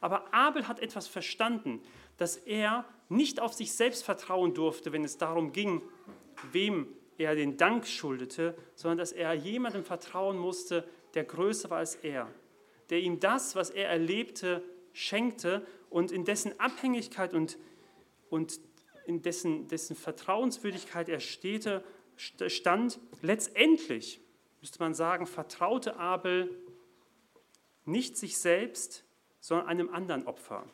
Aber 0.00 0.32
Abel 0.32 0.66
hat 0.66 0.80
etwas 0.80 1.06
verstanden, 1.06 1.82
dass 2.16 2.36
er 2.36 2.84
nicht 3.08 3.40
auf 3.40 3.52
sich 3.52 3.72
selbst 3.72 4.04
vertrauen 4.04 4.54
durfte, 4.54 4.92
wenn 4.92 5.04
es 5.04 5.18
darum 5.18 5.52
ging, 5.52 5.82
wem 6.52 6.88
er 7.18 7.34
den 7.34 7.56
Dank 7.56 7.86
schuldete, 7.86 8.56
sondern 8.74 8.98
dass 8.98 9.12
er 9.12 9.34
jemandem 9.34 9.84
vertrauen 9.84 10.38
musste, 10.38 10.88
der 11.14 11.24
größer 11.24 11.68
war 11.70 11.78
als 11.78 11.96
er, 11.96 12.28
der 12.88 13.00
ihm 13.00 13.20
das, 13.20 13.54
was 13.54 13.70
er 13.70 13.88
erlebte, 13.88 14.62
schenkte 14.92 15.66
und 15.90 16.12
in 16.12 16.24
dessen 16.24 16.58
Abhängigkeit 16.58 17.34
und, 17.34 17.58
und 18.30 18.60
in 19.06 19.22
dessen, 19.22 19.68
dessen 19.68 19.96
Vertrauenswürdigkeit 19.96 21.08
er 21.08 21.20
stete, 21.20 21.84
stand. 22.16 23.00
Letztendlich, 23.22 24.20
müsste 24.60 24.78
man 24.78 24.94
sagen, 24.94 25.26
vertraute 25.26 25.96
Abel 25.96 26.56
nicht 27.84 28.16
sich 28.16 28.38
selbst, 28.38 29.04
sondern 29.40 29.66
einem 29.68 29.90
anderen 29.90 30.26
Opfer. 30.26 30.64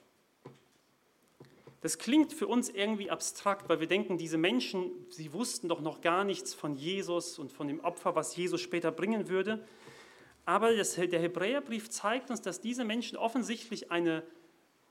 Das 1.82 1.98
klingt 1.98 2.32
für 2.32 2.48
uns 2.48 2.68
irgendwie 2.68 3.10
abstrakt, 3.10 3.68
weil 3.68 3.80
wir 3.80 3.86
denken, 3.86 4.18
diese 4.18 4.38
Menschen, 4.38 4.90
sie 5.10 5.32
wussten 5.32 5.68
doch 5.68 5.80
noch 5.80 6.00
gar 6.00 6.24
nichts 6.24 6.52
von 6.52 6.74
Jesus 6.74 7.38
und 7.38 7.52
von 7.52 7.68
dem 7.68 7.80
Opfer, 7.80 8.16
was 8.16 8.34
Jesus 8.34 8.60
später 8.60 8.90
bringen 8.90 9.28
würde. 9.28 9.64
Aber 10.46 10.74
das, 10.74 10.94
der 10.94 11.20
Hebräerbrief 11.20 11.90
zeigt 11.90 12.30
uns, 12.30 12.40
dass 12.40 12.60
diese 12.60 12.84
Menschen 12.84 13.16
offensichtlich 13.16 13.90
eine, 13.90 14.22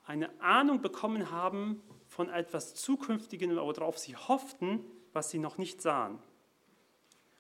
eine 0.05 0.29
Ahnung 0.41 0.81
bekommen 0.81 1.31
haben 1.31 1.81
von 2.07 2.29
etwas 2.29 2.75
Zukünftigem, 2.75 3.55
worauf 3.55 3.97
sie 3.97 4.15
hofften, 4.15 4.85
was 5.11 5.31
sie 5.31 5.39
noch 5.39 5.57
nicht 5.57 5.81
sahen. 5.81 6.19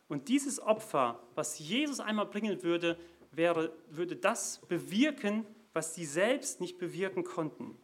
Und 0.07 0.27
dieses 0.27 0.59
Opfer, 0.59 1.19
was 1.33 1.59
Jesus 1.59 1.99
einmal 1.99 2.25
bringen 2.25 2.61
würde, 2.63 2.97
wäre, 3.37 3.73
würde 3.89 4.15
das 4.15 4.59
bewirken, 4.67 5.45
was 5.73 5.93
sie 5.93 6.05
selbst 6.05 6.61
nicht 6.61 6.77
bewirken 6.77 7.23
konnten. 7.23 7.77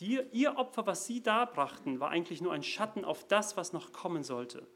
Die, 0.00 0.20
ihr 0.32 0.56
Opfer, 0.56 0.86
was 0.86 1.06
sie 1.06 1.22
darbrachten, 1.22 1.98
war 1.98 2.10
eigentlich 2.10 2.40
nur 2.40 2.52
ein 2.52 2.62
Schatten 2.62 3.04
auf 3.04 3.26
das, 3.26 3.56
was 3.56 3.72
noch 3.72 3.92
kommen 3.92 4.22
sollte. 4.22 4.66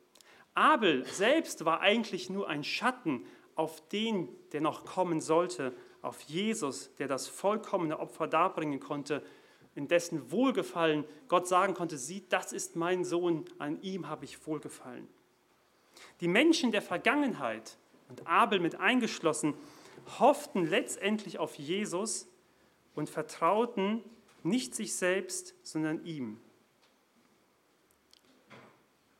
Abel 0.54 1.04
selbst 1.06 1.64
war 1.64 1.80
eigentlich 1.80 2.28
nur 2.28 2.48
ein 2.48 2.64
Schatten 2.64 3.24
auf 3.54 3.86
den, 3.88 4.28
der 4.52 4.60
noch 4.60 4.84
kommen 4.84 5.20
sollte, 5.20 5.74
auf 6.02 6.20
Jesus, 6.22 6.94
der 6.96 7.06
das 7.06 7.28
vollkommene 7.28 8.00
Opfer 8.00 8.26
darbringen 8.26 8.80
konnte, 8.80 9.22
in 9.74 9.88
dessen 9.88 10.30
Wohlgefallen 10.30 11.04
Gott 11.28 11.48
sagen 11.48 11.74
konnte, 11.74 11.96
sieh, 11.96 12.24
das 12.28 12.52
ist 12.52 12.76
mein 12.76 13.04
Sohn, 13.04 13.44
an 13.58 13.80
ihm 13.80 14.08
habe 14.08 14.24
ich 14.24 14.46
wohlgefallen. 14.46 15.08
Die 16.20 16.28
Menschen 16.28 16.72
der 16.72 16.82
Vergangenheit, 16.82 17.78
und 18.12 18.26
Abel 18.26 18.60
mit 18.60 18.78
eingeschlossen, 18.78 19.54
hofften 20.18 20.66
letztendlich 20.66 21.38
auf 21.38 21.54
Jesus 21.54 22.28
und 22.94 23.08
vertrauten 23.08 24.02
nicht 24.42 24.74
sich 24.74 24.94
selbst, 24.94 25.54
sondern 25.62 26.04
ihm. 26.04 26.38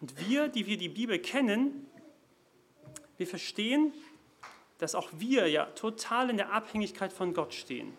Und 0.01 0.29
wir, 0.29 0.49
die 0.49 0.67
wir 0.67 0.77
die 0.77 0.91
Bibel 0.91 1.19
kennen, 1.19 1.87
wir 3.17 3.27
verstehen, 3.27 3.95
dass 4.79 4.95
auch 4.95 5.09
wir 5.13 5.49
ja 5.49 5.67
total 5.67 6.29
in 6.29 6.37
der 6.37 6.53
Abhängigkeit 6.53 7.13
von 7.13 7.33
Gott 7.33 7.55
stehen. 7.55 7.95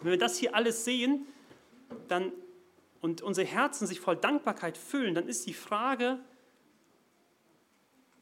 Wenn 0.00 0.12
wir 0.12 0.18
das 0.18 0.38
hier 0.38 0.54
alles 0.54 0.84
sehen 0.84 1.26
dann, 2.08 2.32
und 3.02 3.20
unsere 3.22 3.46
Herzen 3.46 3.86
sich 3.86 4.00
voll 4.00 4.16
Dankbarkeit 4.16 4.78
füllen, 4.78 5.14
dann 5.14 5.28
ist 5.28 5.46
die 5.46 5.54
Frage, 5.54 6.20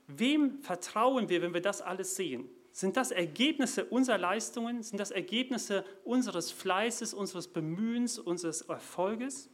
wem 0.06 0.62
vertrauen 0.62 1.28
wir, 1.28 1.42
wenn 1.42 1.54
wir 1.54 1.62
das 1.62 1.80
alles 1.80 2.16
sehen? 2.16 2.48
Sind 2.72 2.96
das 2.96 3.12
Ergebnisse 3.12 3.84
unserer 3.84 4.18
Leistungen? 4.18 4.82
Sind 4.82 4.98
das 4.98 5.12
Ergebnisse 5.12 5.84
unseres 6.02 6.50
Fleißes, 6.50 7.14
unseres 7.14 7.48
Bemühens, 7.48 8.18
unseres 8.18 8.62
Erfolges? 8.62 9.48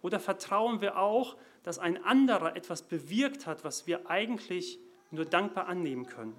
Oder 0.00 0.20
vertrauen 0.20 0.80
wir 0.80 0.96
auch, 0.96 1.36
dass 1.64 1.78
ein 1.78 2.02
anderer 2.04 2.54
etwas 2.56 2.82
bewirkt 2.82 3.46
hat, 3.46 3.64
was 3.64 3.86
wir 3.86 4.08
eigentlich 4.08 4.78
nur 5.10 5.24
dankbar 5.24 5.66
annehmen 5.66 6.06
können? 6.06 6.36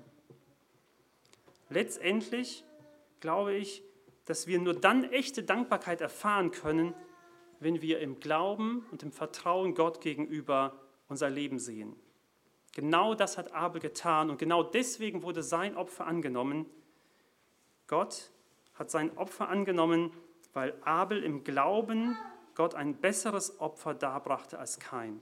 Letztendlich 1.69 2.63
glaube 3.19 3.53
ich, 3.53 3.83
dass 4.25 4.47
wir 4.47 4.59
nur 4.59 4.75
dann 4.75 5.03
echte 5.03 5.43
Dankbarkeit 5.43 6.01
erfahren 6.01 6.51
können, 6.51 6.93
wenn 7.59 7.81
wir 7.81 7.99
im 7.99 8.19
Glauben 8.19 8.85
und 8.91 9.03
im 9.03 9.11
Vertrauen 9.11 9.75
Gott 9.75 10.01
gegenüber 10.01 10.79
unser 11.09 11.29
Leben 11.29 11.59
sehen. 11.59 11.95
Genau 12.73 13.15
das 13.15 13.37
hat 13.37 13.53
Abel 13.53 13.81
getan 13.81 14.29
und 14.29 14.37
genau 14.37 14.63
deswegen 14.63 15.23
wurde 15.23 15.43
sein 15.43 15.75
Opfer 15.75 16.05
angenommen. 16.05 16.65
Gott 17.87 18.29
hat 18.75 18.91
sein 18.91 19.17
Opfer 19.17 19.49
angenommen, 19.49 20.11
weil 20.53 20.73
Abel 20.83 21.23
im 21.23 21.43
Glauben 21.43 22.17
Gott 22.55 22.75
ein 22.75 22.95
besseres 22.95 23.59
Opfer 23.59 23.93
darbrachte 23.93 24.59
als 24.59 24.79
kein. 24.79 25.21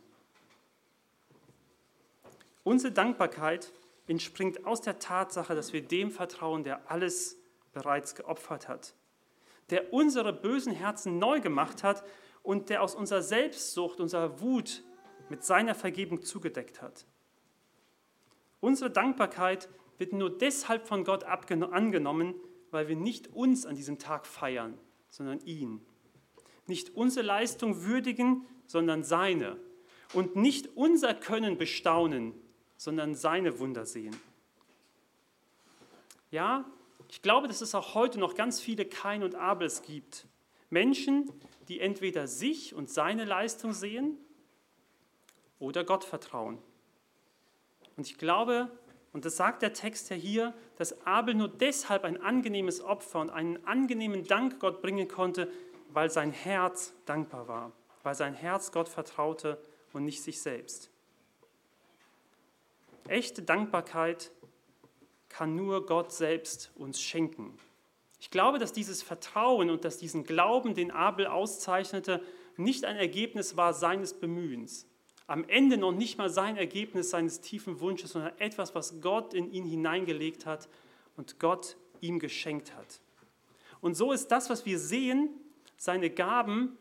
Unsere 2.63 2.91
Dankbarkeit 2.91 3.71
entspringt 4.07 4.65
aus 4.65 4.81
der 4.81 4.99
Tatsache, 4.99 5.55
dass 5.55 5.73
wir 5.73 5.81
dem 5.81 6.11
vertrauen, 6.11 6.63
der 6.63 6.91
alles 6.91 7.37
bereits 7.73 8.15
geopfert 8.15 8.67
hat, 8.67 8.93
der 9.69 9.93
unsere 9.93 10.33
bösen 10.33 10.73
Herzen 10.73 11.19
neu 11.19 11.39
gemacht 11.39 11.83
hat 11.83 12.03
und 12.43 12.69
der 12.69 12.81
aus 12.81 12.95
unserer 12.95 13.21
Selbstsucht, 13.21 13.99
unserer 13.99 14.41
Wut 14.41 14.83
mit 15.29 15.43
seiner 15.43 15.75
Vergebung 15.75 16.23
zugedeckt 16.23 16.81
hat. 16.81 17.05
Unsere 18.59 18.89
Dankbarkeit 18.89 19.69
wird 19.97 20.13
nur 20.13 20.35
deshalb 20.35 20.87
von 20.87 21.03
Gott 21.03 21.23
angenommen, 21.23 22.35
weil 22.71 22.87
wir 22.87 22.95
nicht 22.95 23.27
uns 23.33 23.65
an 23.65 23.75
diesem 23.75 23.99
Tag 23.99 24.25
feiern, 24.25 24.77
sondern 25.09 25.39
ihn. 25.41 25.81
Nicht 26.65 26.95
unsere 26.95 27.25
Leistung 27.25 27.83
würdigen, 27.83 28.45
sondern 28.65 29.03
seine. 29.03 29.57
Und 30.13 30.35
nicht 30.35 30.75
unser 30.75 31.13
Können 31.13 31.57
bestaunen, 31.57 32.33
sondern 32.77 33.15
seine 33.15 33.59
Wunder 33.59 33.85
sehen. 33.85 34.15
Ja, 36.29 36.65
ich 37.09 37.21
glaube, 37.21 37.47
dass 37.47 37.61
es 37.61 37.73
auch 37.73 37.95
heute 37.95 38.19
noch 38.19 38.35
ganz 38.35 38.59
viele 38.59 38.85
Kain 38.85 39.23
und 39.23 39.35
Abels 39.35 39.81
gibt. 39.81 40.27
Menschen, 40.69 41.31
die 41.69 41.79
entweder 41.79 42.27
sich 42.27 42.73
und 42.73 42.89
seine 42.89 43.25
Leistung 43.25 43.73
sehen 43.73 44.17
oder 45.59 45.83
Gott 45.85 46.03
vertrauen. 46.03 46.59
Und 47.97 48.07
ich 48.07 48.17
glaube, 48.17 48.69
und 49.11 49.25
das 49.25 49.35
sagt 49.35 49.63
der 49.63 49.73
Text 49.73 50.09
ja 50.11 50.15
hier, 50.15 50.53
dass 50.77 51.05
Abel 51.05 51.33
nur 51.33 51.47
deshalb 51.49 52.03
ein 52.03 52.21
angenehmes 52.21 52.81
Opfer 52.81 53.19
und 53.19 53.31
einen 53.31 53.65
angenehmen 53.65 54.23
Dank 54.25 54.59
Gott 54.59 54.81
bringen 54.81 55.07
konnte, 55.07 55.51
weil 55.91 56.09
sein 56.09 56.31
Herz 56.31 56.93
dankbar 57.05 57.47
war, 57.47 57.71
weil 58.03 58.15
sein 58.15 58.33
Herz 58.33 58.71
Gott 58.71 58.87
vertraute 58.87 59.57
und 59.93 60.05
nicht 60.05 60.21
sich 60.21 60.39
selbst. 60.39 60.91
Echte 63.07 63.41
Dankbarkeit 63.41 64.31
kann 65.29 65.55
nur 65.55 65.85
Gott 65.85 66.11
selbst 66.11 66.71
uns 66.75 67.01
schenken. 67.01 67.57
Ich 68.19 68.31
glaube, 68.31 68.59
dass 68.59 68.73
dieses 68.73 69.01
Vertrauen 69.01 69.69
und 69.69 69.85
dass 69.85 69.97
diesen 69.97 70.23
Glauben, 70.23 70.75
den 70.75 70.91
Abel 70.91 71.27
auszeichnete, 71.27 72.23
nicht 72.57 72.85
ein 72.85 72.97
Ergebnis 72.97 73.55
war 73.55 73.73
seines 73.73 74.13
Bemühens, 74.13 74.87
am 75.27 75.43
Ende 75.49 75.77
noch 75.77 75.91
nicht 75.91 76.17
mal 76.17 76.29
sein 76.29 76.55
Ergebnis 76.55 77.09
seines 77.09 77.41
tiefen 77.41 77.81
Wunsches, 77.81 78.11
sondern 78.11 78.37
etwas, 78.39 78.73
was 78.73 79.01
Gott 79.01 79.33
in 79.33 79.51
ihn 79.51 79.65
hineingelegt 79.65 80.45
hat 80.45 80.69
und 81.17 81.39
Gott 81.39 81.75
ihm 81.99 82.19
geschenkt 82.19 82.75
hat. 82.75 83.01
Und 83.81 83.95
so 83.95 84.11
ist 84.13 84.29
das, 84.29 84.49
was 84.49 84.65
wir 84.65 84.79
sehen, 84.79 85.29
seine 85.75 86.09
Gaben, 86.09 86.77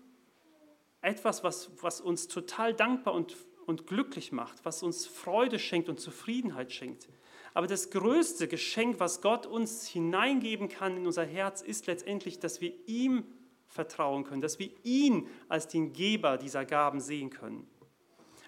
etwas, 1.03 1.45
was, 1.45 1.71
was 1.83 2.01
uns 2.01 2.29
total 2.29 2.73
dankbar 2.73 3.15
und, 3.15 3.37
und 3.67 3.87
glücklich 3.87 4.33
macht, 4.33 4.65
was 4.65 4.83
uns 4.83 5.07
Freude 5.07 5.59
schenkt 5.59 5.89
und 5.89 6.01
Zufriedenheit 6.01 6.73
schenkt. 6.73 7.09
Aber 7.53 7.67
das 7.67 7.91
größte 7.91 8.49
Geschenk, 8.49 9.01
was 9.01 9.23
Gott 9.23 9.47
uns 9.47 9.87
hineingeben 9.87 10.69
kann 10.69 10.97
in 10.97 11.07
unser 11.07 11.25
Herz, 11.25 11.63
ist 11.63 11.87
letztendlich, 11.87 12.39
dass 12.39 12.61
wir 12.61 12.73
ihm 12.87 13.25
vertrauen 13.67 14.25
können, 14.25 14.41
dass 14.41 14.59
wir 14.59 14.71
ihn 14.85 15.27
als 15.49 15.67
den 15.67 15.93
Geber 15.93 16.39
dieser 16.39 16.65
Gaben 16.65 17.01
sehen 17.01 17.31
können. 17.31 17.67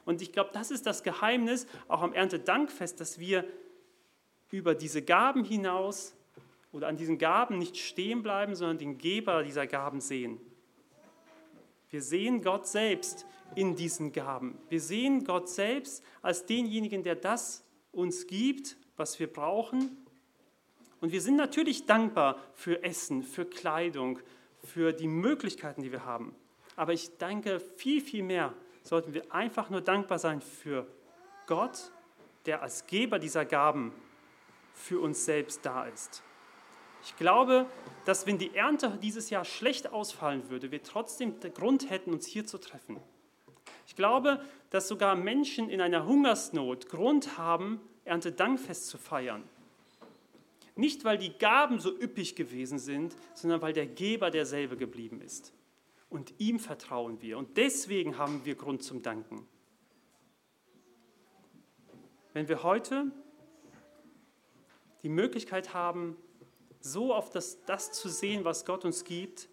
Und 0.08 0.22
ich 0.22 0.32
glaube, 0.32 0.48
das 0.54 0.70
ist 0.70 0.86
das 0.86 1.02
Geheimnis 1.02 1.66
auch 1.86 2.00
am 2.00 2.14
Erntedankfest, 2.14 2.98
dass 2.98 3.18
wir 3.18 3.44
über 4.50 4.74
diese 4.74 5.02
Gaben 5.02 5.44
hinaus 5.44 6.14
oder 6.72 6.88
an 6.88 6.96
diesen 6.96 7.18
Gaben 7.18 7.58
nicht 7.58 7.76
stehen 7.76 8.22
bleiben, 8.22 8.54
sondern 8.54 8.78
den 8.78 8.96
Geber 8.96 9.42
dieser 9.42 9.66
Gaben 9.66 10.00
sehen. 10.00 10.40
Wir 11.90 12.00
sehen 12.00 12.40
Gott 12.40 12.66
selbst 12.66 13.26
in 13.54 13.76
diesen 13.76 14.10
Gaben. 14.10 14.56
Wir 14.70 14.80
sehen 14.80 15.24
Gott 15.24 15.50
selbst 15.50 16.02
als 16.22 16.46
denjenigen, 16.46 17.02
der 17.02 17.14
das 17.14 17.62
uns 17.92 18.26
gibt, 18.26 18.78
was 18.96 19.20
wir 19.20 19.30
brauchen. 19.30 19.94
Und 21.02 21.12
wir 21.12 21.20
sind 21.20 21.36
natürlich 21.36 21.84
dankbar 21.84 22.38
für 22.54 22.82
Essen, 22.82 23.22
für 23.22 23.44
Kleidung, 23.44 24.20
für 24.64 24.94
die 24.94 25.06
Möglichkeiten, 25.06 25.82
die 25.82 25.92
wir 25.92 26.06
haben. 26.06 26.34
Aber 26.76 26.94
ich 26.94 27.18
danke 27.18 27.60
viel, 27.60 28.00
viel 28.00 28.22
mehr 28.22 28.54
sollten 28.82 29.14
wir 29.14 29.32
einfach 29.32 29.70
nur 29.70 29.80
dankbar 29.80 30.18
sein 30.18 30.40
für 30.40 30.86
Gott, 31.46 31.90
der 32.46 32.62
als 32.62 32.86
Geber 32.86 33.18
dieser 33.18 33.44
Gaben 33.44 33.92
für 34.72 35.00
uns 35.00 35.24
selbst 35.24 35.64
da 35.64 35.86
ist. 35.86 36.22
Ich 37.04 37.16
glaube, 37.16 37.66
dass 38.04 38.26
wenn 38.26 38.38
die 38.38 38.54
Ernte 38.54 38.98
dieses 39.02 39.30
Jahr 39.30 39.44
schlecht 39.44 39.92
ausfallen 39.92 40.50
würde, 40.50 40.70
wir 40.70 40.82
trotzdem 40.82 41.38
Grund 41.54 41.90
hätten, 41.90 42.12
uns 42.12 42.26
hier 42.26 42.46
zu 42.46 42.58
treffen. 42.58 42.98
Ich 43.86 43.96
glaube, 43.96 44.40
dass 44.70 44.88
sogar 44.88 45.14
Menschen 45.14 45.70
in 45.70 45.80
einer 45.80 46.06
Hungersnot 46.06 46.88
Grund 46.88 47.38
haben, 47.38 47.80
Erntedankfest 48.04 48.88
zu 48.88 48.98
feiern. 48.98 49.42
Nicht, 50.76 51.04
weil 51.04 51.18
die 51.18 51.36
Gaben 51.38 51.80
so 51.80 51.90
üppig 51.90 52.36
gewesen 52.36 52.78
sind, 52.78 53.16
sondern 53.34 53.60
weil 53.62 53.72
der 53.72 53.86
Geber 53.86 54.30
derselbe 54.30 54.76
geblieben 54.76 55.20
ist 55.20 55.52
und 56.10 56.34
ihm 56.38 56.58
vertrauen 56.58 57.20
wir. 57.20 57.38
Und 57.38 57.56
deswegen 57.56 58.18
haben 58.18 58.44
wir 58.44 58.54
Grund 58.54 58.82
zum 58.82 59.02
Danken. 59.02 59.46
Wenn 62.32 62.48
wir 62.48 62.62
heute 62.62 63.10
die 65.02 65.08
Möglichkeit 65.08 65.74
haben, 65.74 66.16
so 66.80 67.14
auf 67.14 67.30
das, 67.30 67.64
das 67.64 67.92
zu 67.92 68.08
sehen, 68.08 68.44
was 68.44 68.64
Gott 68.64 68.84
uns 68.84 69.04
gibt, 69.04 69.48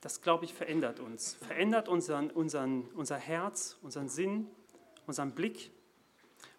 das, 0.00 0.20
glaube 0.20 0.44
ich, 0.44 0.52
verändert 0.52 1.00
uns. 1.00 1.34
Verändert 1.34 1.88
unseren, 1.88 2.30
unseren, 2.30 2.82
unser 2.94 3.16
Herz, 3.16 3.78
unseren 3.82 4.08
Sinn, 4.08 4.46
unseren 5.06 5.32
Blick. 5.32 5.70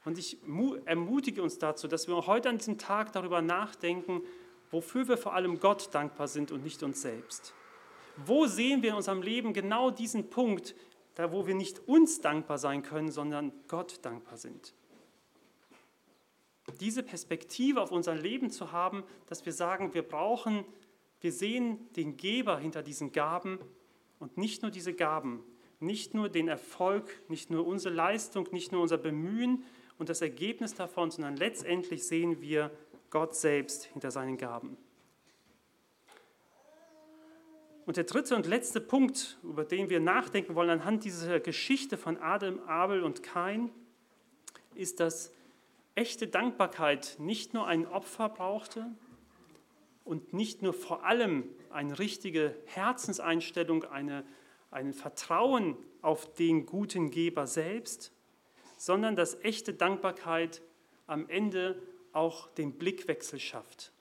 Und 0.04 0.18
ich 0.18 0.40
ermutige 0.86 1.42
uns 1.44 1.60
dazu, 1.60 1.88
dass 1.88 2.08
wir 2.08 2.28
heute 2.28 2.50
an 2.50 2.58
diesem 2.58 2.78
Tag 2.78 3.12
darüber 3.12 3.42
nachdenken, 3.42 4.22
wofür 4.72 5.08
wir 5.08 5.18
vor 5.18 5.34
allem 5.34 5.60
Gott 5.60 5.94
dankbar 5.94 6.28
sind 6.28 6.52
und 6.52 6.64
nicht 6.64 6.82
uns 6.84 7.02
selbst. 7.02 7.54
Wo 8.18 8.46
sehen 8.48 8.82
wir 8.82 8.92
in 8.92 8.96
unserem 8.96 9.22
Leben 9.22 9.54
genau 9.54 9.92
diesen 9.92 10.30
Punkt, 10.30 10.76
da 11.16 11.32
wo 11.32 11.48
wir 11.48 11.56
nicht 11.56 11.88
uns 11.88 12.22
dankbar 12.22 12.58
sein 12.58 12.82
können, 12.82 13.12
sondern 13.12 13.52
Gott 13.68 14.00
dankbar 14.04 14.38
sind? 14.38 14.74
Diese 16.80 17.04
Perspektive 17.04 17.82
auf 17.82 17.92
unser 17.92 18.16
Leben 18.16 18.50
zu 18.50 18.72
haben, 18.72 19.04
dass 19.28 19.46
wir 19.46 19.54
sagen, 19.54 19.94
wir 19.94 20.02
brauchen, 20.02 20.66
wir 21.22 21.32
sehen 21.32 21.80
den 21.96 22.18
Geber 22.18 22.60
hinter 22.60 22.84
diesen 22.84 23.12
Gaben 23.12 23.60
und 24.20 24.38
nicht 24.38 24.62
nur 24.62 24.72
diese 24.72 24.94
Gaben, 24.94 25.44
nicht 25.80 26.14
nur 26.14 26.30
den 26.30 26.48
Erfolg, 26.48 27.22
nicht 27.30 27.50
nur 27.50 27.68
unsere 27.68 27.94
Leistung, 27.94 28.48
nicht 28.52 28.72
nur 28.72 28.82
unser 28.82 28.98
Bemühen 28.98 29.64
und 29.98 30.10
das 30.10 30.22
Ergebnis 30.22 30.74
davon, 30.74 31.12
sondern 31.12 31.38
letztendlich 31.38 32.06
sehen 32.06 32.42
wir 32.42 32.72
Gott 33.10 33.36
selbst 33.36 33.86
hinter 33.86 34.12
seinen 34.12 34.38
Gaben. 34.38 34.78
Und 37.86 37.98
der 37.98 38.04
dritte 38.06 38.36
und 38.36 38.48
letzte 38.48 38.82
Punkt, 38.82 39.38
über 39.44 39.64
den 39.64 39.90
wir 39.90 40.00
nachdenken 40.00 40.56
wollen 40.56 40.72
anhand 40.72 41.04
dieser 41.04 41.40
Geschichte 41.40 41.98
von 41.98 42.18
Adam, 42.18 42.60
Abel 42.68 43.04
und 43.04 43.22
Kain, 43.22 43.70
ist, 44.74 45.00
dass 45.00 45.32
echte 45.94 46.28
Dankbarkeit 46.28 47.16
nicht 47.20 47.54
nur 47.54 47.68
ein 47.68 47.86
Opfer 47.86 48.30
brauchte 48.30 48.88
und 50.04 50.34
nicht 50.34 50.64
nur 50.64 50.74
vor 50.74 51.06
allem 51.06 51.48
eine 51.70 52.00
richtige 52.00 52.56
Herzenseinstellung, 52.66 53.84
eine, 53.86 54.26
ein 54.72 54.94
Vertrauen 54.94 55.78
auf 56.02 56.34
den 56.34 56.66
guten 56.66 57.12
Geber 57.12 57.46
selbst, 57.46 58.12
sondern 58.78 59.16
dass 59.16 59.40
echte 59.44 59.74
Dankbarkeit 59.74 60.64
am 61.06 61.30
Ende 61.30 61.82
auch 62.14 62.48
den 62.50 62.74
Blickwechsel 62.74 63.40
schafft. 63.40 63.92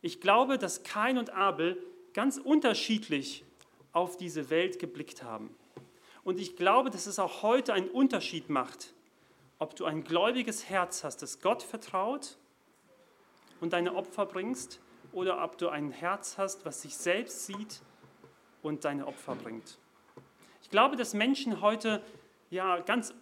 Ich 0.00 0.20
glaube, 0.20 0.56
dass 0.56 0.82
Kain 0.82 1.18
und 1.18 1.30
Abel 1.30 1.76
ganz 2.14 2.38
unterschiedlich 2.38 3.44
auf 3.92 4.16
diese 4.16 4.50
Welt 4.50 4.78
geblickt 4.78 5.22
haben. 5.22 5.54
Und 6.22 6.38
ich 6.38 6.56
glaube, 6.56 6.90
dass 6.90 7.06
es 7.06 7.18
auch 7.18 7.42
heute 7.42 7.72
einen 7.72 7.88
Unterschied 7.88 8.50
macht, 8.50 8.92
ob 9.58 9.76
du 9.76 9.84
ein 9.84 10.04
gläubiges 10.04 10.68
Herz 10.68 11.04
hast, 11.04 11.22
das 11.22 11.40
Gott 11.40 11.62
vertraut 11.62 12.36
und 13.60 13.72
deine 13.72 13.94
Opfer 13.94 14.26
bringst, 14.26 14.80
oder 15.12 15.42
ob 15.42 15.58
du 15.58 15.68
ein 15.68 15.90
Herz 15.90 16.38
hast, 16.38 16.64
was 16.64 16.82
sich 16.82 16.96
selbst 16.96 17.46
sieht 17.46 17.80
und 18.62 18.84
deine 18.84 19.06
Opfer 19.06 19.34
bringt. 19.34 19.78
Ich 20.62 20.70
glaube, 20.70 20.96
dass 20.96 21.14
Menschen 21.14 21.60
heute 21.60 22.02
ja 22.50 22.78
ganz, 22.80 23.14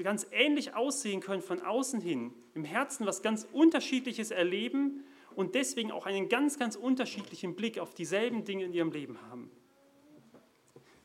ganz 0.00 0.26
ähnlich 0.30 0.74
aussehen 0.74 1.20
können 1.20 1.42
von 1.42 1.60
außen 1.60 2.00
hin, 2.00 2.32
im 2.54 2.64
Herzen 2.64 3.06
was 3.06 3.22
ganz 3.22 3.46
Unterschiedliches 3.52 4.30
erleben 4.30 5.04
und 5.36 5.54
deswegen 5.54 5.92
auch 5.92 6.06
einen 6.06 6.28
ganz, 6.28 6.58
ganz 6.58 6.76
unterschiedlichen 6.76 7.54
Blick 7.54 7.78
auf 7.78 7.94
dieselben 7.94 8.44
Dinge 8.44 8.64
in 8.64 8.72
ihrem 8.72 8.92
Leben 8.92 9.20
haben. 9.30 9.50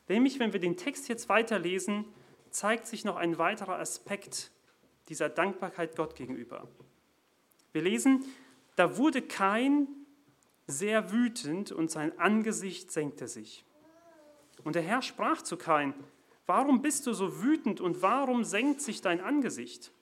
Nämlich, 0.08 0.38
wenn 0.38 0.52
wir 0.52 0.60
den 0.60 0.76
Text 0.76 1.08
jetzt 1.08 1.28
weiterlesen, 1.28 2.04
zeigt 2.50 2.86
sich 2.86 3.04
noch 3.04 3.16
ein 3.16 3.38
weiterer 3.38 3.78
Aspekt 3.78 4.50
dieser 5.08 5.28
Dankbarkeit 5.28 5.96
Gott 5.96 6.16
gegenüber. 6.16 6.68
Wir 7.72 7.82
lesen, 7.82 8.24
da 8.76 8.96
wurde 8.96 9.22
Kain 9.22 9.86
sehr 10.66 11.12
wütend 11.12 11.72
und 11.72 11.90
sein 11.90 12.18
Angesicht 12.18 12.90
senkte 12.90 13.28
sich. 13.28 13.64
Und 14.64 14.74
der 14.74 14.82
Herr 14.82 15.02
sprach 15.02 15.42
zu 15.42 15.56
Kain, 15.56 15.94
warum 16.46 16.82
bist 16.82 17.06
du 17.06 17.12
so 17.12 17.42
wütend 17.42 17.80
und 17.80 18.02
warum 18.02 18.44
senkt 18.44 18.80
sich 18.80 19.00
dein 19.00 19.20
Angesicht? 19.20 19.92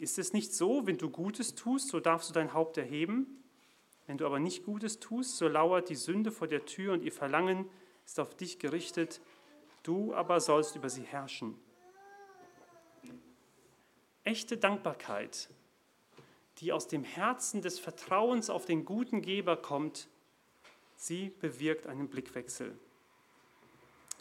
Ist 0.00 0.18
es 0.18 0.32
nicht 0.32 0.54
so, 0.54 0.86
wenn 0.86 0.96
du 0.96 1.10
Gutes 1.10 1.54
tust, 1.54 1.88
so 1.88 2.00
darfst 2.00 2.30
du 2.30 2.32
dein 2.32 2.54
Haupt 2.54 2.78
erheben? 2.78 3.44
Wenn 4.06 4.16
du 4.16 4.24
aber 4.24 4.40
nicht 4.40 4.64
Gutes 4.64 4.98
tust, 4.98 5.36
so 5.36 5.46
lauert 5.46 5.90
die 5.90 5.94
Sünde 5.94 6.32
vor 6.32 6.48
der 6.48 6.64
Tür 6.64 6.94
und 6.94 7.02
ihr 7.02 7.12
Verlangen 7.12 7.68
ist 8.06 8.18
auf 8.18 8.34
dich 8.34 8.58
gerichtet, 8.58 9.20
du 9.82 10.14
aber 10.14 10.40
sollst 10.40 10.74
über 10.74 10.88
sie 10.88 11.02
herrschen. 11.02 11.54
Echte 14.24 14.56
Dankbarkeit, 14.56 15.50
die 16.58 16.72
aus 16.72 16.88
dem 16.88 17.04
Herzen 17.04 17.60
des 17.60 17.78
Vertrauens 17.78 18.48
auf 18.48 18.64
den 18.64 18.86
guten 18.86 19.20
Geber 19.20 19.58
kommt, 19.58 20.08
sie 20.96 21.30
bewirkt 21.40 21.86
einen 21.86 22.08
Blickwechsel. 22.08 22.74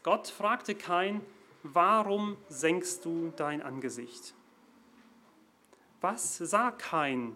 Gott 0.03 0.27
fragte 0.27 0.75
Kain, 0.75 1.21
warum 1.63 2.35
senkst 2.49 3.05
du 3.05 3.31
dein 3.37 3.61
Angesicht? 3.61 4.33
Was 6.01 6.37
sah 6.37 6.71
Kain 6.71 7.35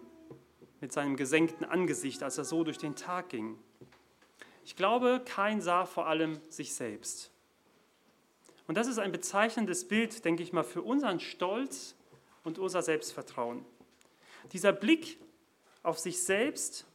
mit 0.80 0.94
seinem 0.94 1.18
gesenkten 1.18 1.66
Angesicht, 1.66 2.24
als 2.24 2.38
er 2.38 2.46
so 2.46 2.64
durch 2.64 2.78
den 2.78 2.96
Tag 2.96 3.30
ging? 3.30 3.58
Ich 4.64 4.78
glaube, 4.78 5.22
Kain 5.26 5.62
sah 5.62 5.86
vor 5.86 6.08
allem 6.08 6.40
sich 6.50 6.74
selbst. 6.74 7.32
Und 8.68 8.78
das 8.78 8.88
ist 8.88 9.00
ein 9.00 9.12
bezeichnendes 9.12 9.88
Bild, 9.88 10.24
denke 10.24 10.44
ich 10.44 10.54
mal, 10.54 10.64
für 10.64 10.82
unseren 10.82 11.20
Stolz 11.20 11.96
und 12.44 12.58
unser 12.58 12.82
Selbstvertrauen. 12.82 13.66
Dieser 14.54 14.72
Blick 14.72 15.18
auf 15.84 16.00
sich 16.00 16.24
selbst 16.24 16.86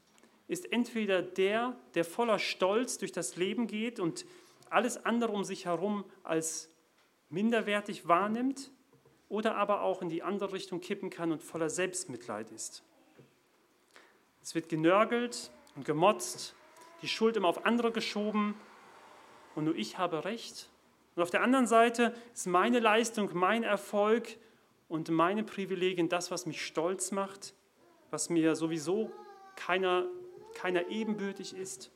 ist 0.46 0.72
entweder 0.72 1.20
der, 1.20 1.76
der 1.94 2.07
voller 2.07 2.38
Stolz 2.38 2.96
durch 2.96 3.12
das 3.12 3.37
Leben 3.37 3.66
geht 3.66 4.00
und 4.00 4.24
alles 4.70 5.04
andere 5.04 5.33
um 5.33 5.44
sich 5.44 5.66
herum 5.66 6.04
als 6.22 6.70
minderwertig 7.28 8.09
wahrnimmt, 8.09 8.70
oder 9.29 9.57
aber 9.57 9.83
auch 9.83 10.03
in 10.03 10.09
die 10.09 10.23
andere 10.23 10.53
Richtung 10.53 10.81
kippen 10.81 11.11
kann 11.11 11.33
und 11.33 11.43
voller 11.43 11.71
Selbstmitleid 11.71 12.51
ist. 12.51 12.83
Es 14.43 14.55
wird 14.55 14.69
genörgelt 14.69 15.51
und 15.77 15.85
gemotzt, 15.85 16.55
die 17.03 17.09
Schuld 17.09 17.37
immer 17.37 17.49
auf 17.49 17.67
andere 17.67 17.93
geschoben 17.93 18.55
und 19.55 19.64
nur 19.64 19.77
ich 19.77 19.99
habe 19.99 20.25
recht. 20.25 20.71
Und 21.14 21.23
auf 21.23 21.31
der 21.31 21.43
anderen 21.43 21.67
Seite 21.67 22.14
ist 22.33 22.47
meine 22.47 22.79
Leistung, 22.79 23.31
mein 23.35 23.62
Erfolg 23.62 24.38
und 24.88 25.11
meine 25.11 25.45
Privilegien 25.45 26.09
das, 26.09 26.31
was 26.31 26.47
mich 26.47 26.64
stolz 26.64 27.11
macht, 27.11 27.55
was 28.11 28.31
mir 28.31 28.57
sowieso 28.57 29.12
keiner, 29.57 30.07
keiner 30.55 30.88
ebenbürtig 30.88 31.55
ist. 31.55 31.91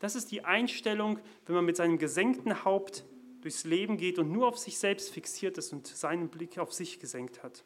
Das 0.00 0.14
ist 0.14 0.30
die 0.30 0.44
Einstellung, 0.44 1.18
wenn 1.46 1.54
man 1.54 1.64
mit 1.64 1.76
seinem 1.76 1.98
gesenkten 1.98 2.64
Haupt 2.64 3.04
durchs 3.42 3.64
Leben 3.64 3.96
geht 3.96 4.18
und 4.18 4.32
nur 4.32 4.48
auf 4.48 4.58
sich 4.58 4.78
selbst 4.78 5.10
fixiert 5.10 5.58
ist 5.58 5.72
und 5.72 5.86
seinen 5.86 6.28
Blick 6.28 6.58
auf 6.58 6.72
sich 6.72 7.00
gesenkt 7.00 7.42
hat. 7.42 7.64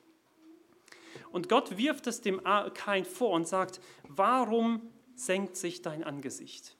Und 1.30 1.48
Gott 1.48 1.76
wirft 1.78 2.06
es 2.06 2.20
dem 2.20 2.42
Kain 2.74 3.04
vor 3.04 3.30
und 3.30 3.46
sagt, 3.46 3.80
warum 4.08 4.90
senkt 5.14 5.56
sich 5.56 5.82
dein 5.82 6.04
Angesicht? 6.04 6.76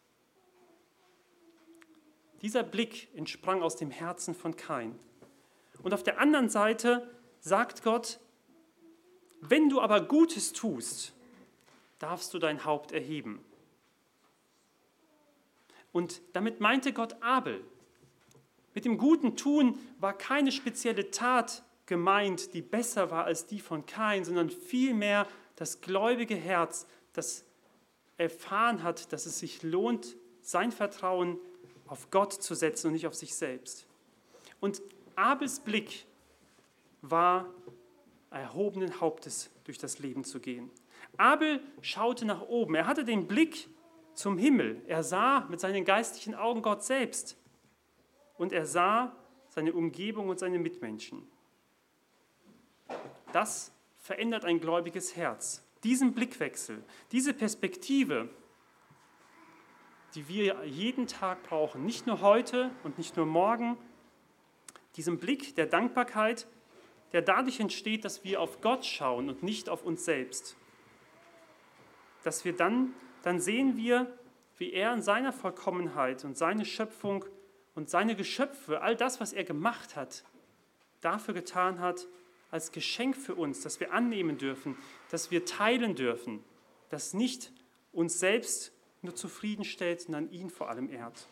Dieser 2.42 2.62
Blick 2.62 3.08
entsprang 3.14 3.62
aus 3.62 3.76
dem 3.76 3.90
Herzen 3.90 4.34
von 4.34 4.56
Kain. 4.56 4.98
Und 5.82 5.94
auf 5.94 6.02
der 6.02 6.20
anderen 6.20 6.48
Seite 6.48 7.10
sagt 7.40 7.82
Gott, 7.82 8.18
wenn 9.40 9.68
du 9.68 9.80
aber 9.80 10.00
Gutes 10.00 10.52
tust, 10.52 11.12
darfst 11.98 12.32
du 12.34 12.38
dein 12.38 12.64
Haupt 12.64 12.92
erheben. 12.92 13.44
Und 15.92 16.20
damit 16.34 16.60
meinte 16.60 16.92
Gott 16.92 17.22
Abel. 17.22 17.64
Mit 18.76 18.84
dem 18.84 18.98
guten 18.98 19.38
Tun 19.38 19.78
war 20.00 20.12
keine 20.12 20.52
spezielle 20.52 21.10
Tat 21.10 21.64
gemeint, 21.86 22.52
die 22.52 22.60
besser 22.60 23.10
war 23.10 23.24
als 23.24 23.46
die 23.46 23.58
von 23.58 23.86
Kain, 23.86 24.22
sondern 24.22 24.50
vielmehr 24.50 25.26
das 25.54 25.80
gläubige 25.80 26.34
Herz, 26.34 26.86
das 27.14 27.46
erfahren 28.18 28.82
hat, 28.82 29.14
dass 29.14 29.24
es 29.24 29.38
sich 29.38 29.62
lohnt, 29.62 30.14
sein 30.42 30.72
Vertrauen 30.72 31.38
auf 31.86 32.10
Gott 32.10 32.34
zu 32.34 32.54
setzen 32.54 32.88
und 32.88 32.92
nicht 32.92 33.06
auf 33.06 33.14
sich 33.14 33.34
selbst. 33.34 33.86
Und 34.60 34.82
Abels 35.14 35.60
Blick 35.60 36.04
war 37.00 37.46
erhobenen 38.30 39.00
Hauptes 39.00 39.48
durch 39.64 39.78
das 39.78 40.00
Leben 40.00 40.22
zu 40.22 40.38
gehen. 40.38 40.70
Abel 41.16 41.62
schaute 41.80 42.26
nach 42.26 42.42
oben. 42.42 42.74
Er 42.74 42.86
hatte 42.86 43.06
den 43.06 43.26
Blick 43.26 43.70
zum 44.12 44.36
Himmel. 44.36 44.82
Er 44.86 45.02
sah 45.02 45.46
mit 45.48 45.60
seinen 45.60 45.86
geistlichen 45.86 46.34
Augen 46.34 46.60
Gott 46.60 46.84
selbst 46.84 47.38
und 48.38 48.52
er 48.52 48.66
sah 48.66 49.14
seine 49.48 49.72
Umgebung 49.72 50.28
und 50.28 50.38
seine 50.38 50.58
Mitmenschen. 50.58 51.26
Das 53.32 53.72
verändert 53.98 54.44
ein 54.44 54.60
gläubiges 54.60 55.16
Herz. 55.16 55.64
Diesen 55.84 56.14
Blickwechsel, 56.14 56.82
diese 57.12 57.34
Perspektive, 57.34 58.28
die 60.14 60.28
wir 60.28 60.64
jeden 60.64 61.06
Tag 61.06 61.42
brauchen, 61.42 61.84
nicht 61.84 62.06
nur 62.06 62.20
heute 62.20 62.70
und 62.84 62.98
nicht 62.98 63.16
nur 63.16 63.26
morgen, 63.26 63.76
diesen 64.96 65.18
Blick 65.18 65.54
der 65.56 65.66
Dankbarkeit, 65.66 66.46
der 67.12 67.22
dadurch 67.22 67.60
entsteht, 67.60 68.04
dass 68.04 68.24
wir 68.24 68.40
auf 68.40 68.60
Gott 68.60 68.84
schauen 68.84 69.28
und 69.28 69.42
nicht 69.42 69.68
auf 69.68 69.84
uns 69.84 70.04
selbst. 70.04 70.56
Dass 72.24 72.44
wir 72.44 72.54
dann, 72.54 72.94
dann 73.22 73.40
sehen 73.40 73.76
wir, 73.76 74.18
wie 74.58 74.72
er 74.72 74.92
in 74.92 75.02
seiner 75.02 75.32
Vollkommenheit 75.32 76.24
und 76.24 76.36
seine 76.36 76.64
Schöpfung 76.64 77.24
und 77.76 77.88
seine 77.88 78.16
Geschöpfe, 78.16 78.80
all 78.80 78.96
das, 78.96 79.20
was 79.20 79.32
er 79.32 79.44
gemacht 79.44 79.94
hat, 79.94 80.24
dafür 81.02 81.34
getan 81.34 81.78
hat, 81.78 82.08
als 82.50 82.72
Geschenk 82.72 83.16
für 83.16 83.34
uns, 83.34 83.60
dass 83.60 83.78
wir 83.78 83.92
annehmen 83.92 84.38
dürfen, 84.38 84.76
dass 85.10 85.30
wir 85.30 85.44
teilen 85.44 85.94
dürfen, 85.94 86.42
das 86.88 87.14
nicht 87.14 87.52
uns 87.92 88.18
selbst 88.18 88.72
nur 89.02 89.14
zufriedenstellt, 89.14 90.00
sondern 90.00 90.30
ihn 90.30 90.50
vor 90.50 90.70
allem 90.70 90.90
ehrt. 90.90 91.28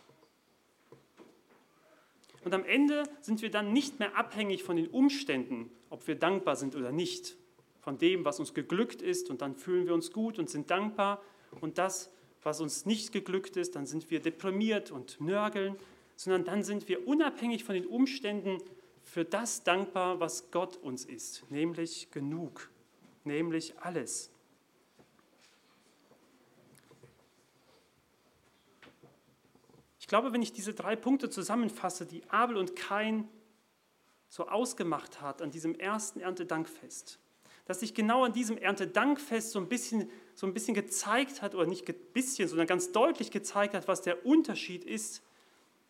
Und 2.44 2.52
am 2.52 2.64
Ende 2.64 3.04
sind 3.22 3.40
wir 3.40 3.50
dann 3.50 3.72
nicht 3.72 3.98
mehr 3.98 4.16
abhängig 4.16 4.62
von 4.64 4.76
den 4.76 4.88
Umständen, 4.88 5.70
ob 5.88 6.06
wir 6.06 6.14
dankbar 6.14 6.56
sind 6.56 6.76
oder 6.76 6.92
nicht, 6.92 7.36
von 7.80 7.96
dem, 7.96 8.24
was 8.24 8.38
uns 8.38 8.52
geglückt 8.52 9.00
ist, 9.00 9.30
und 9.30 9.40
dann 9.40 9.56
fühlen 9.56 9.86
wir 9.86 9.94
uns 9.94 10.12
gut 10.12 10.38
und 10.38 10.50
sind 10.50 10.70
dankbar, 10.70 11.22
und 11.60 11.78
das, 11.78 12.12
was 12.42 12.60
uns 12.60 12.84
nicht 12.84 13.12
geglückt 13.12 13.56
ist, 13.56 13.76
dann 13.76 13.86
sind 13.86 14.10
wir 14.10 14.20
deprimiert 14.20 14.90
und 14.90 15.20
nörgeln, 15.20 15.76
sondern 16.16 16.44
dann 16.44 16.62
sind 16.62 16.88
wir 16.88 17.06
unabhängig 17.06 17.64
von 17.64 17.74
den 17.74 17.86
Umständen 17.86 18.58
für 19.02 19.24
das 19.24 19.62
dankbar, 19.62 20.20
was 20.20 20.50
Gott 20.50 20.76
uns 20.76 21.04
ist, 21.04 21.50
nämlich 21.50 22.10
genug, 22.10 22.70
nämlich 23.24 23.78
alles. 23.78 24.30
Ich 29.98 30.08
glaube, 30.08 30.32
wenn 30.32 30.42
ich 30.42 30.52
diese 30.52 30.74
drei 30.74 30.96
Punkte 30.96 31.30
zusammenfasse, 31.30 32.06
die 32.06 32.28
Abel 32.28 32.56
und 32.56 32.76
Kain 32.76 33.28
so 34.28 34.48
ausgemacht 34.48 35.20
hat 35.20 35.40
an 35.40 35.50
diesem 35.50 35.74
ersten 35.74 36.20
Erntedankfest, 36.20 37.18
dass 37.64 37.80
sich 37.80 37.94
genau 37.94 38.24
an 38.24 38.32
diesem 38.32 38.58
Erntedankfest 38.58 39.52
so 39.52 39.58
ein 39.58 39.68
bisschen, 39.68 40.10
so 40.34 40.46
ein 40.46 40.52
bisschen 40.52 40.74
gezeigt 40.74 41.40
hat, 41.40 41.54
oder 41.54 41.66
nicht 41.66 41.88
ein 41.88 41.94
bisschen, 42.12 42.48
sondern 42.48 42.66
ganz 42.66 42.92
deutlich 42.92 43.30
gezeigt 43.30 43.74
hat, 43.74 43.88
was 43.88 44.02
der 44.02 44.26
Unterschied 44.26 44.84
ist 44.84 45.22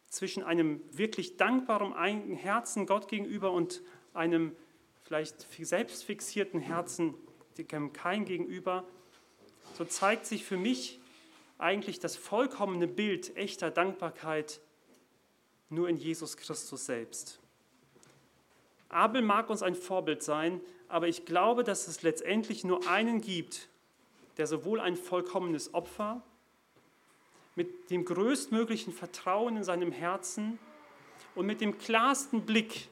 zwischen 0.08 0.42
einem 0.42 0.80
wirklich 0.92 1.36
dankbaren 1.36 1.92
Herzen 2.36 2.86
Gott 2.86 3.08
gegenüber 3.08 3.52
und 3.52 3.82
einem 4.12 4.54
vielleicht 5.02 5.46
selbstfixierten 5.60 6.60
Herzen 6.60 7.14
dem 7.58 7.92
kein 7.92 8.24
gegenüber, 8.24 8.84
so 9.76 9.84
zeigt 9.84 10.26
sich 10.26 10.44
für 10.44 10.56
mich 10.56 11.00
eigentlich 11.58 11.98
das 11.98 12.16
vollkommene 12.16 12.86
Bild 12.86 13.36
echter 13.36 13.70
Dankbarkeit 13.70 14.60
nur 15.68 15.88
in 15.88 15.96
Jesus 15.96 16.36
Christus 16.36 16.86
selbst. 16.86 17.40
Abel 18.88 19.22
mag 19.22 19.50
uns 19.50 19.62
ein 19.62 19.74
Vorbild 19.74 20.22
sein, 20.22 20.60
aber 20.88 21.08
ich 21.08 21.24
glaube, 21.24 21.64
dass 21.64 21.88
es 21.88 22.02
letztendlich 22.02 22.64
nur 22.64 22.88
einen 22.88 23.20
gibt, 23.20 23.68
der 24.36 24.46
sowohl 24.46 24.80
ein 24.80 24.96
vollkommenes 24.96 25.74
Opfer 25.74 26.22
mit 27.54 27.90
dem 27.90 28.04
größtmöglichen 28.04 28.92
Vertrauen 28.92 29.56
in 29.56 29.64
seinem 29.64 29.92
Herzen 29.92 30.58
und 31.34 31.46
mit 31.46 31.60
dem 31.60 31.78
klarsten 31.78 32.44
Blick 32.44 32.88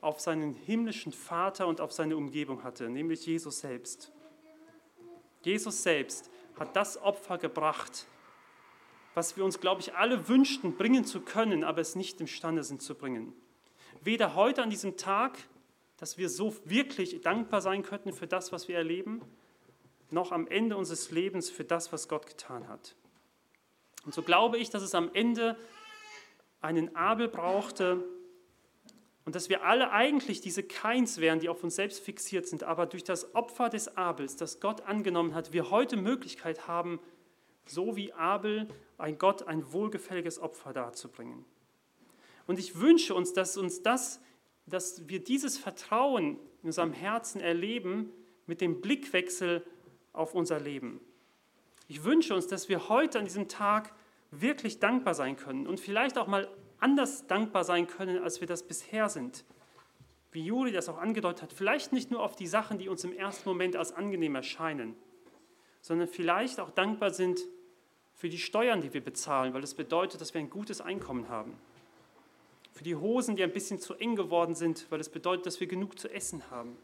auf 0.00 0.20
seinen 0.20 0.54
himmlischen 0.54 1.12
Vater 1.12 1.68
und 1.68 1.80
auf 1.80 1.92
seine 1.92 2.16
Umgebung 2.16 2.64
hatte, 2.64 2.90
nämlich 2.90 3.24
Jesus 3.26 3.60
selbst. 3.60 4.12
Jesus 5.42 5.82
selbst 5.82 6.30
hat 6.58 6.74
das 6.76 7.00
Opfer 7.00 7.38
gebracht, 7.38 8.06
was 9.14 9.36
wir 9.36 9.44
uns, 9.44 9.60
glaube 9.60 9.80
ich, 9.80 9.94
alle 9.94 10.28
wünschten, 10.28 10.76
bringen 10.76 11.04
zu 11.04 11.20
können, 11.20 11.64
aber 11.64 11.80
es 11.80 11.94
nicht 11.94 12.20
imstande 12.20 12.64
sind 12.64 12.82
zu 12.82 12.94
bringen. 12.94 13.32
Weder 14.00 14.34
heute 14.34 14.62
an 14.62 14.70
diesem 14.70 14.96
Tag, 14.96 15.38
dass 15.98 16.18
wir 16.18 16.28
so 16.28 16.56
wirklich 16.64 17.20
dankbar 17.20 17.60
sein 17.60 17.82
könnten 17.82 18.12
für 18.12 18.26
das, 18.26 18.50
was 18.50 18.68
wir 18.68 18.76
erleben, 18.76 19.20
noch 20.10 20.32
am 20.32 20.46
Ende 20.48 20.76
unseres 20.76 21.10
Lebens 21.10 21.50
für 21.50 21.64
das, 21.64 21.92
was 21.92 22.08
Gott 22.08 22.26
getan 22.26 22.68
hat. 22.68 22.96
Und 24.04 24.14
so 24.14 24.22
glaube 24.22 24.58
ich, 24.58 24.70
dass 24.70 24.82
es 24.82 24.94
am 24.94 25.10
Ende 25.12 25.56
einen 26.60 26.94
Abel 26.96 27.28
brauchte 27.28 28.04
und 29.24 29.36
dass 29.36 29.48
wir 29.48 29.64
alle 29.64 29.92
eigentlich 29.92 30.40
diese 30.40 30.62
Keins 30.62 31.18
wären, 31.18 31.38
die 31.38 31.48
auf 31.48 31.62
uns 31.62 31.76
selbst 31.76 32.00
fixiert 32.00 32.46
sind, 32.46 32.64
aber 32.64 32.86
durch 32.86 33.04
das 33.04 33.34
Opfer 33.34 33.68
des 33.68 33.96
Abels, 33.96 34.36
das 34.36 34.60
Gott 34.60 34.82
angenommen 34.82 35.34
hat, 35.34 35.52
wir 35.52 35.70
heute 35.70 35.96
Möglichkeit 35.96 36.66
haben, 36.66 36.98
so 37.66 37.94
wie 37.94 38.12
Abel 38.12 38.68
ein 38.98 39.18
Gott 39.18 39.46
ein 39.46 39.72
wohlgefälliges 39.72 40.40
Opfer 40.40 40.72
darzubringen. 40.72 41.44
Und 42.46 42.58
ich 42.58 42.80
wünsche 42.80 43.14
uns, 43.14 43.32
dass 43.32 43.56
uns 43.56 43.82
das, 43.82 44.20
dass 44.66 45.08
wir 45.08 45.22
dieses 45.22 45.56
Vertrauen 45.56 46.38
in 46.62 46.66
unserem 46.66 46.92
Herzen 46.92 47.40
erleben 47.40 48.10
mit 48.46 48.60
dem 48.60 48.80
Blickwechsel 48.80 49.64
auf 50.12 50.34
unser 50.34 50.58
Leben. 50.58 51.00
Ich 51.92 52.04
wünsche 52.04 52.34
uns, 52.34 52.46
dass 52.46 52.70
wir 52.70 52.88
heute 52.88 53.18
an 53.18 53.26
diesem 53.26 53.48
Tag 53.48 53.92
wirklich 54.30 54.78
dankbar 54.78 55.12
sein 55.12 55.36
können 55.36 55.66
und 55.66 55.78
vielleicht 55.78 56.16
auch 56.16 56.26
mal 56.26 56.48
anders 56.80 57.26
dankbar 57.26 57.64
sein 57.64 57.86
können, 57.86 58.22
als 58.22 58.40
wir 58.40 58.48
das 58.48 58.62
bisher 58.62 59.10
sind. 59.10 59.44
Wie 60.30 60.42
Juri 60.42 60.72
das 60.72 60.88
auch 60.88 60.96
angedeutet 60.96 61.42
hat, 61.42 61.52
vielleicht 61.52 61.92
nicht 61.92 62.10
nur 62.10 62.22
auf 62.22 62.34
die 62.34 62.46
Sachen, 62.46 62.78
die 62.78 62.88
uns 62.88 63.04
im 63.04 63.12
ersten 63.12 63.46
Moment 63.46 63.76
als 63.76 63.92
angenehm 63.92 64.34
erscheinen, 64.36 64.96
sondern 65.82 66.08
vielleicht 66.08 66.60
auch 66.60 66.70
dankbar 66.70 67.10
sind 67.10 67.40
für 68.14 68.30
die 68.30 68.38
Steuern, 68.38 68.80
die 68.80 68.94
wir 68.94 69.04
bezahlen, 69.04 69.52
weil 69.52 69.60
das 69.60 69.74
bedeutet, 69.74 70.22
dass 70.22 70.32
wir 70.32 70.40
ein 70.40 70.48
gutes 70.48 70.80
Einkommen 70.80 71.28
haben. 71.28 71.58
Für 72.72 72.84
die 72.84 72.96
Hosen, 72.96 73.36
die 73.36 73.42
ein 73.42 73.52
bisschen 73.52 73.78
zu 73.78 73.92
eng 73.96 74.16
geworden 74.16 74.54
sind, 74.54 74.86
weil 74.88 74.96
das 74.96 75.10
bedeutet, 75.10 75.44
dass 75.44 75.60
wir 75.60 75.66
genug 75.66 75.98
zu 75.98 76.08
essen 76.08 76.50
haben. 76.50 76.78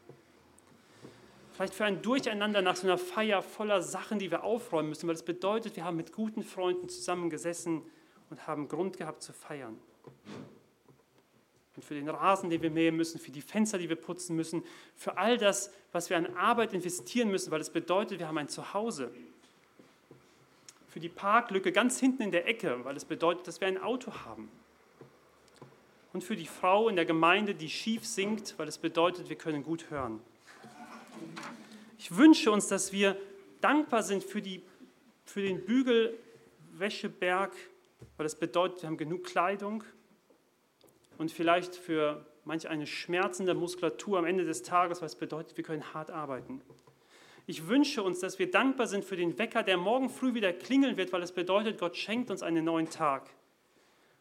Vielleicht 1.59 1.75
für 1.75 1.87
ein 1.87 2.03
Durcheinander 2.03 2.63
nach 2.63 2.77
so 2.77 2.87
einer 2.87 2.99
Feier 2.99 3.43
voller 3.43 3.83
Sachen, 3.83 4.21
die 4.21 4.31
wir 4.31 4.45
aufräumen 4.45 4.91
müssen, 4.91 5.09
weil 5.09 5.17
das 5.17 5.25
bedeutet, 5.25 5.75
wir 5.75 5.85
haben 5.85 5.97
mit 5.97 6.13
guten 6.13 6.45
Freunden 6.45 6.89
zusammengesessen 6.89 7.83
und 8.31 8.47
haben 8.47 8.69
Grund 8.69 8.97
gehabt 8.97 9.25
zu 9.25 9.33
feiern. 9.33 9.77
Und 11.75 11.85
für 11.85 11.95
den 11.95 12.09
Rasen, 12.09 12.49
den 12.49 12.63
wir 12.63 12.71
mähen 12.71 12.95
müssen, 12.95 13.19
für 13.19 13.33
die 13.33 13.41
Fenster, 13.41 13.77
die 13.77 13.89
wir 13.89 13.97
putzen 13.97 14.37
müssen, 14.37 14.63
für 14.95 15.19
all 15.19 15.37
das, 15.37 15.73
was 15.91 16.11
wir 16.11 16.17
an 16.17 16.27
Arbeit 16.37 16.75
investieren 16.75 17.29
müssen, 17.29 17.51
weil 17.51 17.59
das 17.59 17.71
bedeutet, 17.71 18.21
wir 18.21 18.29
haben 18.29 18.39
ein 18.39 18.49
Zuhause. 18.49 19.11
Für 20.87 21.01
die 21.01 21.09
Parklücke 21.09 21.73
ganz 21.73 21.99
hinten 21.99 22.23
in 22.23 22.31
der 22.31 22.47
Ecke, 22.47 22.85
weil 22.85 22.95
es 22.97 23.05
bedeutet, 23.05 23.49
dass 23.49 23.61
wir 23.61 23.67
ein 23.67 23.83
Auto 23.83 24.13
haben. 24.25 24.49
Und 26.13 26.23
für 26.23 26.37
die 26.37 26.47
Frau 26.47 26.89
in 26.89 26.95
der 26.95 27.05
Gemeinde, 27.05 27.57
die 27.57 27.69
schief 27.69 28.07
singt, 28.07 28.57
weil 28.59 28.69
es 28.69 28.79
bedeutet, 28.79 29.29
wir 29.29 29.35
können 29.35 29.65
gut 29.65 29.91
hören. 29.91 30.21
Ich 31.99 32.17
wünsche 32.17 32.51
uns, 32.51 32.69
dass 32.69 32.93
wir 32.93 33.17
dankbar 33.61 34.03
sind 34.03 34.25
für, 34.25 34.41
die, 34.41 34.63
für 35.25 35.43
den 35.43 35.65
Bügelwäscheberg, 35.65 37.53
weil 38.17 38.25
das 38.25 38.39
bedeutet, 38.39 38.83
wir 38.83 38.89
haben 38.89 38.97
genug 38.97 39.25
Kleidung 39.25 39.85
und 41.19 41.33
vielleicht 41.33 41.75
für 41.77 42.25
manch 42.45 42.69
eine 42.69 42.87
schmerzende 42.87 43.55
Muskulatur 43.55 44.19
am 44.19 44.25
Ende 44.25 44.45
des 44.45 44.63
Tages, 44.63 45.03
was 45.03 45.17
bedeutet, 45.17 45.57
wir 45.57 45.65
können 45.65 45.93
hart 45.93 46.11
arbeiten. 46.11 46.63
Ich 47.47 47.67
wünsche 47.67 48.03
uns, 48.03 48.21
dass 48.21 48.39
wir 48.39 48.51
dankbar 48.51 48.87
sind 48.87 49.05
für 49.05 49.17
den 49.17 49.39
Wecker, 49.39 49.63
der 49.63 49.77
morgen 49.77 50.11
früh 50.11 50.35
wieder 50.35 50.53
klingeln 50.53 50.97
wird, 50.97 51.13
weil 51.13 51.23
es 51.23 51.33
bedeutet, 51.33 51.79
Gott 51.79 51.97
schenkt 51.97 52.31
uns 52.31 52.43
einen 52.43 52.65
neuen 52.65 52.91
Tag. 52.91 53.29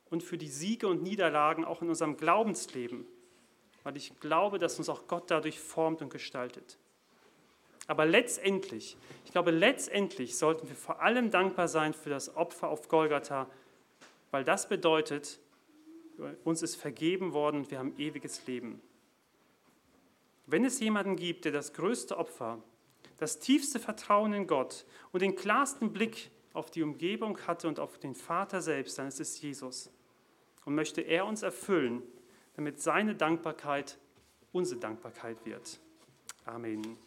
Und 0.10 0.24
für 0.24 0.38
die 0.38 0.48
Siege 0.48 0.88
und 0.88 1.04
Niederlagen 1.04 1.66
auch 1.66 1.82
in 1.82 1.90
unserem 1.90 2.16
Glaubensleben, 2.18 3.06
weil 3.84 3.98
ich 3.98 4.18
glaube, 4.20 4.60
dass 4.60 4.78
uns 4.78 4.90
auch 4.90 5.08
Gott 5.08 5.30
dadurch 5.30 5.60
formt 5.60 6.02
und 6.02 6.10
gestaltet. 6.10 6.78
Aber 7.88 8.06
letztendlich, 8.06 8.98
ich 9.26 9.32
glaube, 9.32 9.52
letztendlich 9.52 10.38
sollten 10.38 10.68
wir 10.68 10.76
vor 10.76 11.02
allem 11.02 11.32
dankbar 11.32 11.68
sein 11.68 11.94
für 11.94 12.10
das 12.10 12.36
Opfer 12.36 12.68
auf 12.68 12.90
Golgatha, 12.90 13.50
weil 14.32 14.44
das 14.44 14.68
bedeutet, 14.68 15.40
uns 16.44 16.62
ist 16.62 16.76
vergeben 16.76 17.34
worden 17.34 17.58
und 17.62 17.72
wir 17.72 17.80
haben 17.80 17.98
ewiges 17.98 18.46
Leben. 18.46 18.82
Wenn 20.46 20.66
es 20.66 20.80
jemanden 20.80 21.16
gibt, 21.16 21.46
der 21.46 21.52
das 21.52 21.74
größte 21.74 22.18
Opfer, 22.18 22.62
das 23.18 23.40
tiefste 23.40 23.80
Vertrauen 23.80 24.34
in 24.34 24.48
Gott 24.48 24.86
und 25.12 25.22
den 25.22 25.36
klarsten 25.36 25.94
Blick 25.94 26.30
auf 26.54 26.72
die 26.72 26.84
Umgebung 26.84 27.38
hatte 27.48 27.68
und 27.68 27.80
auf 27.80 27.98
den 28.00 28.16
Vater 28.16 28.62
selbst, 28.62 28.98
dann 28.98 29.08
ist 29.08 29.20
es 29.20 29.42
Jesus. 29.42 29.90
Und 30.66 30.76
möchte 30.76 31.02
er 31.02 31.26
uns 31.26 31.44
erfüllen, 31.44 32.04
damit 32.56 32.82
seine 32.82 33.16
Dankbarkeit 33.16 33.98
unsere 34.52 34.80
Dankbarkeit 34.80 35.46
wird. 35.46 35.80
Amen. 36.46 36.98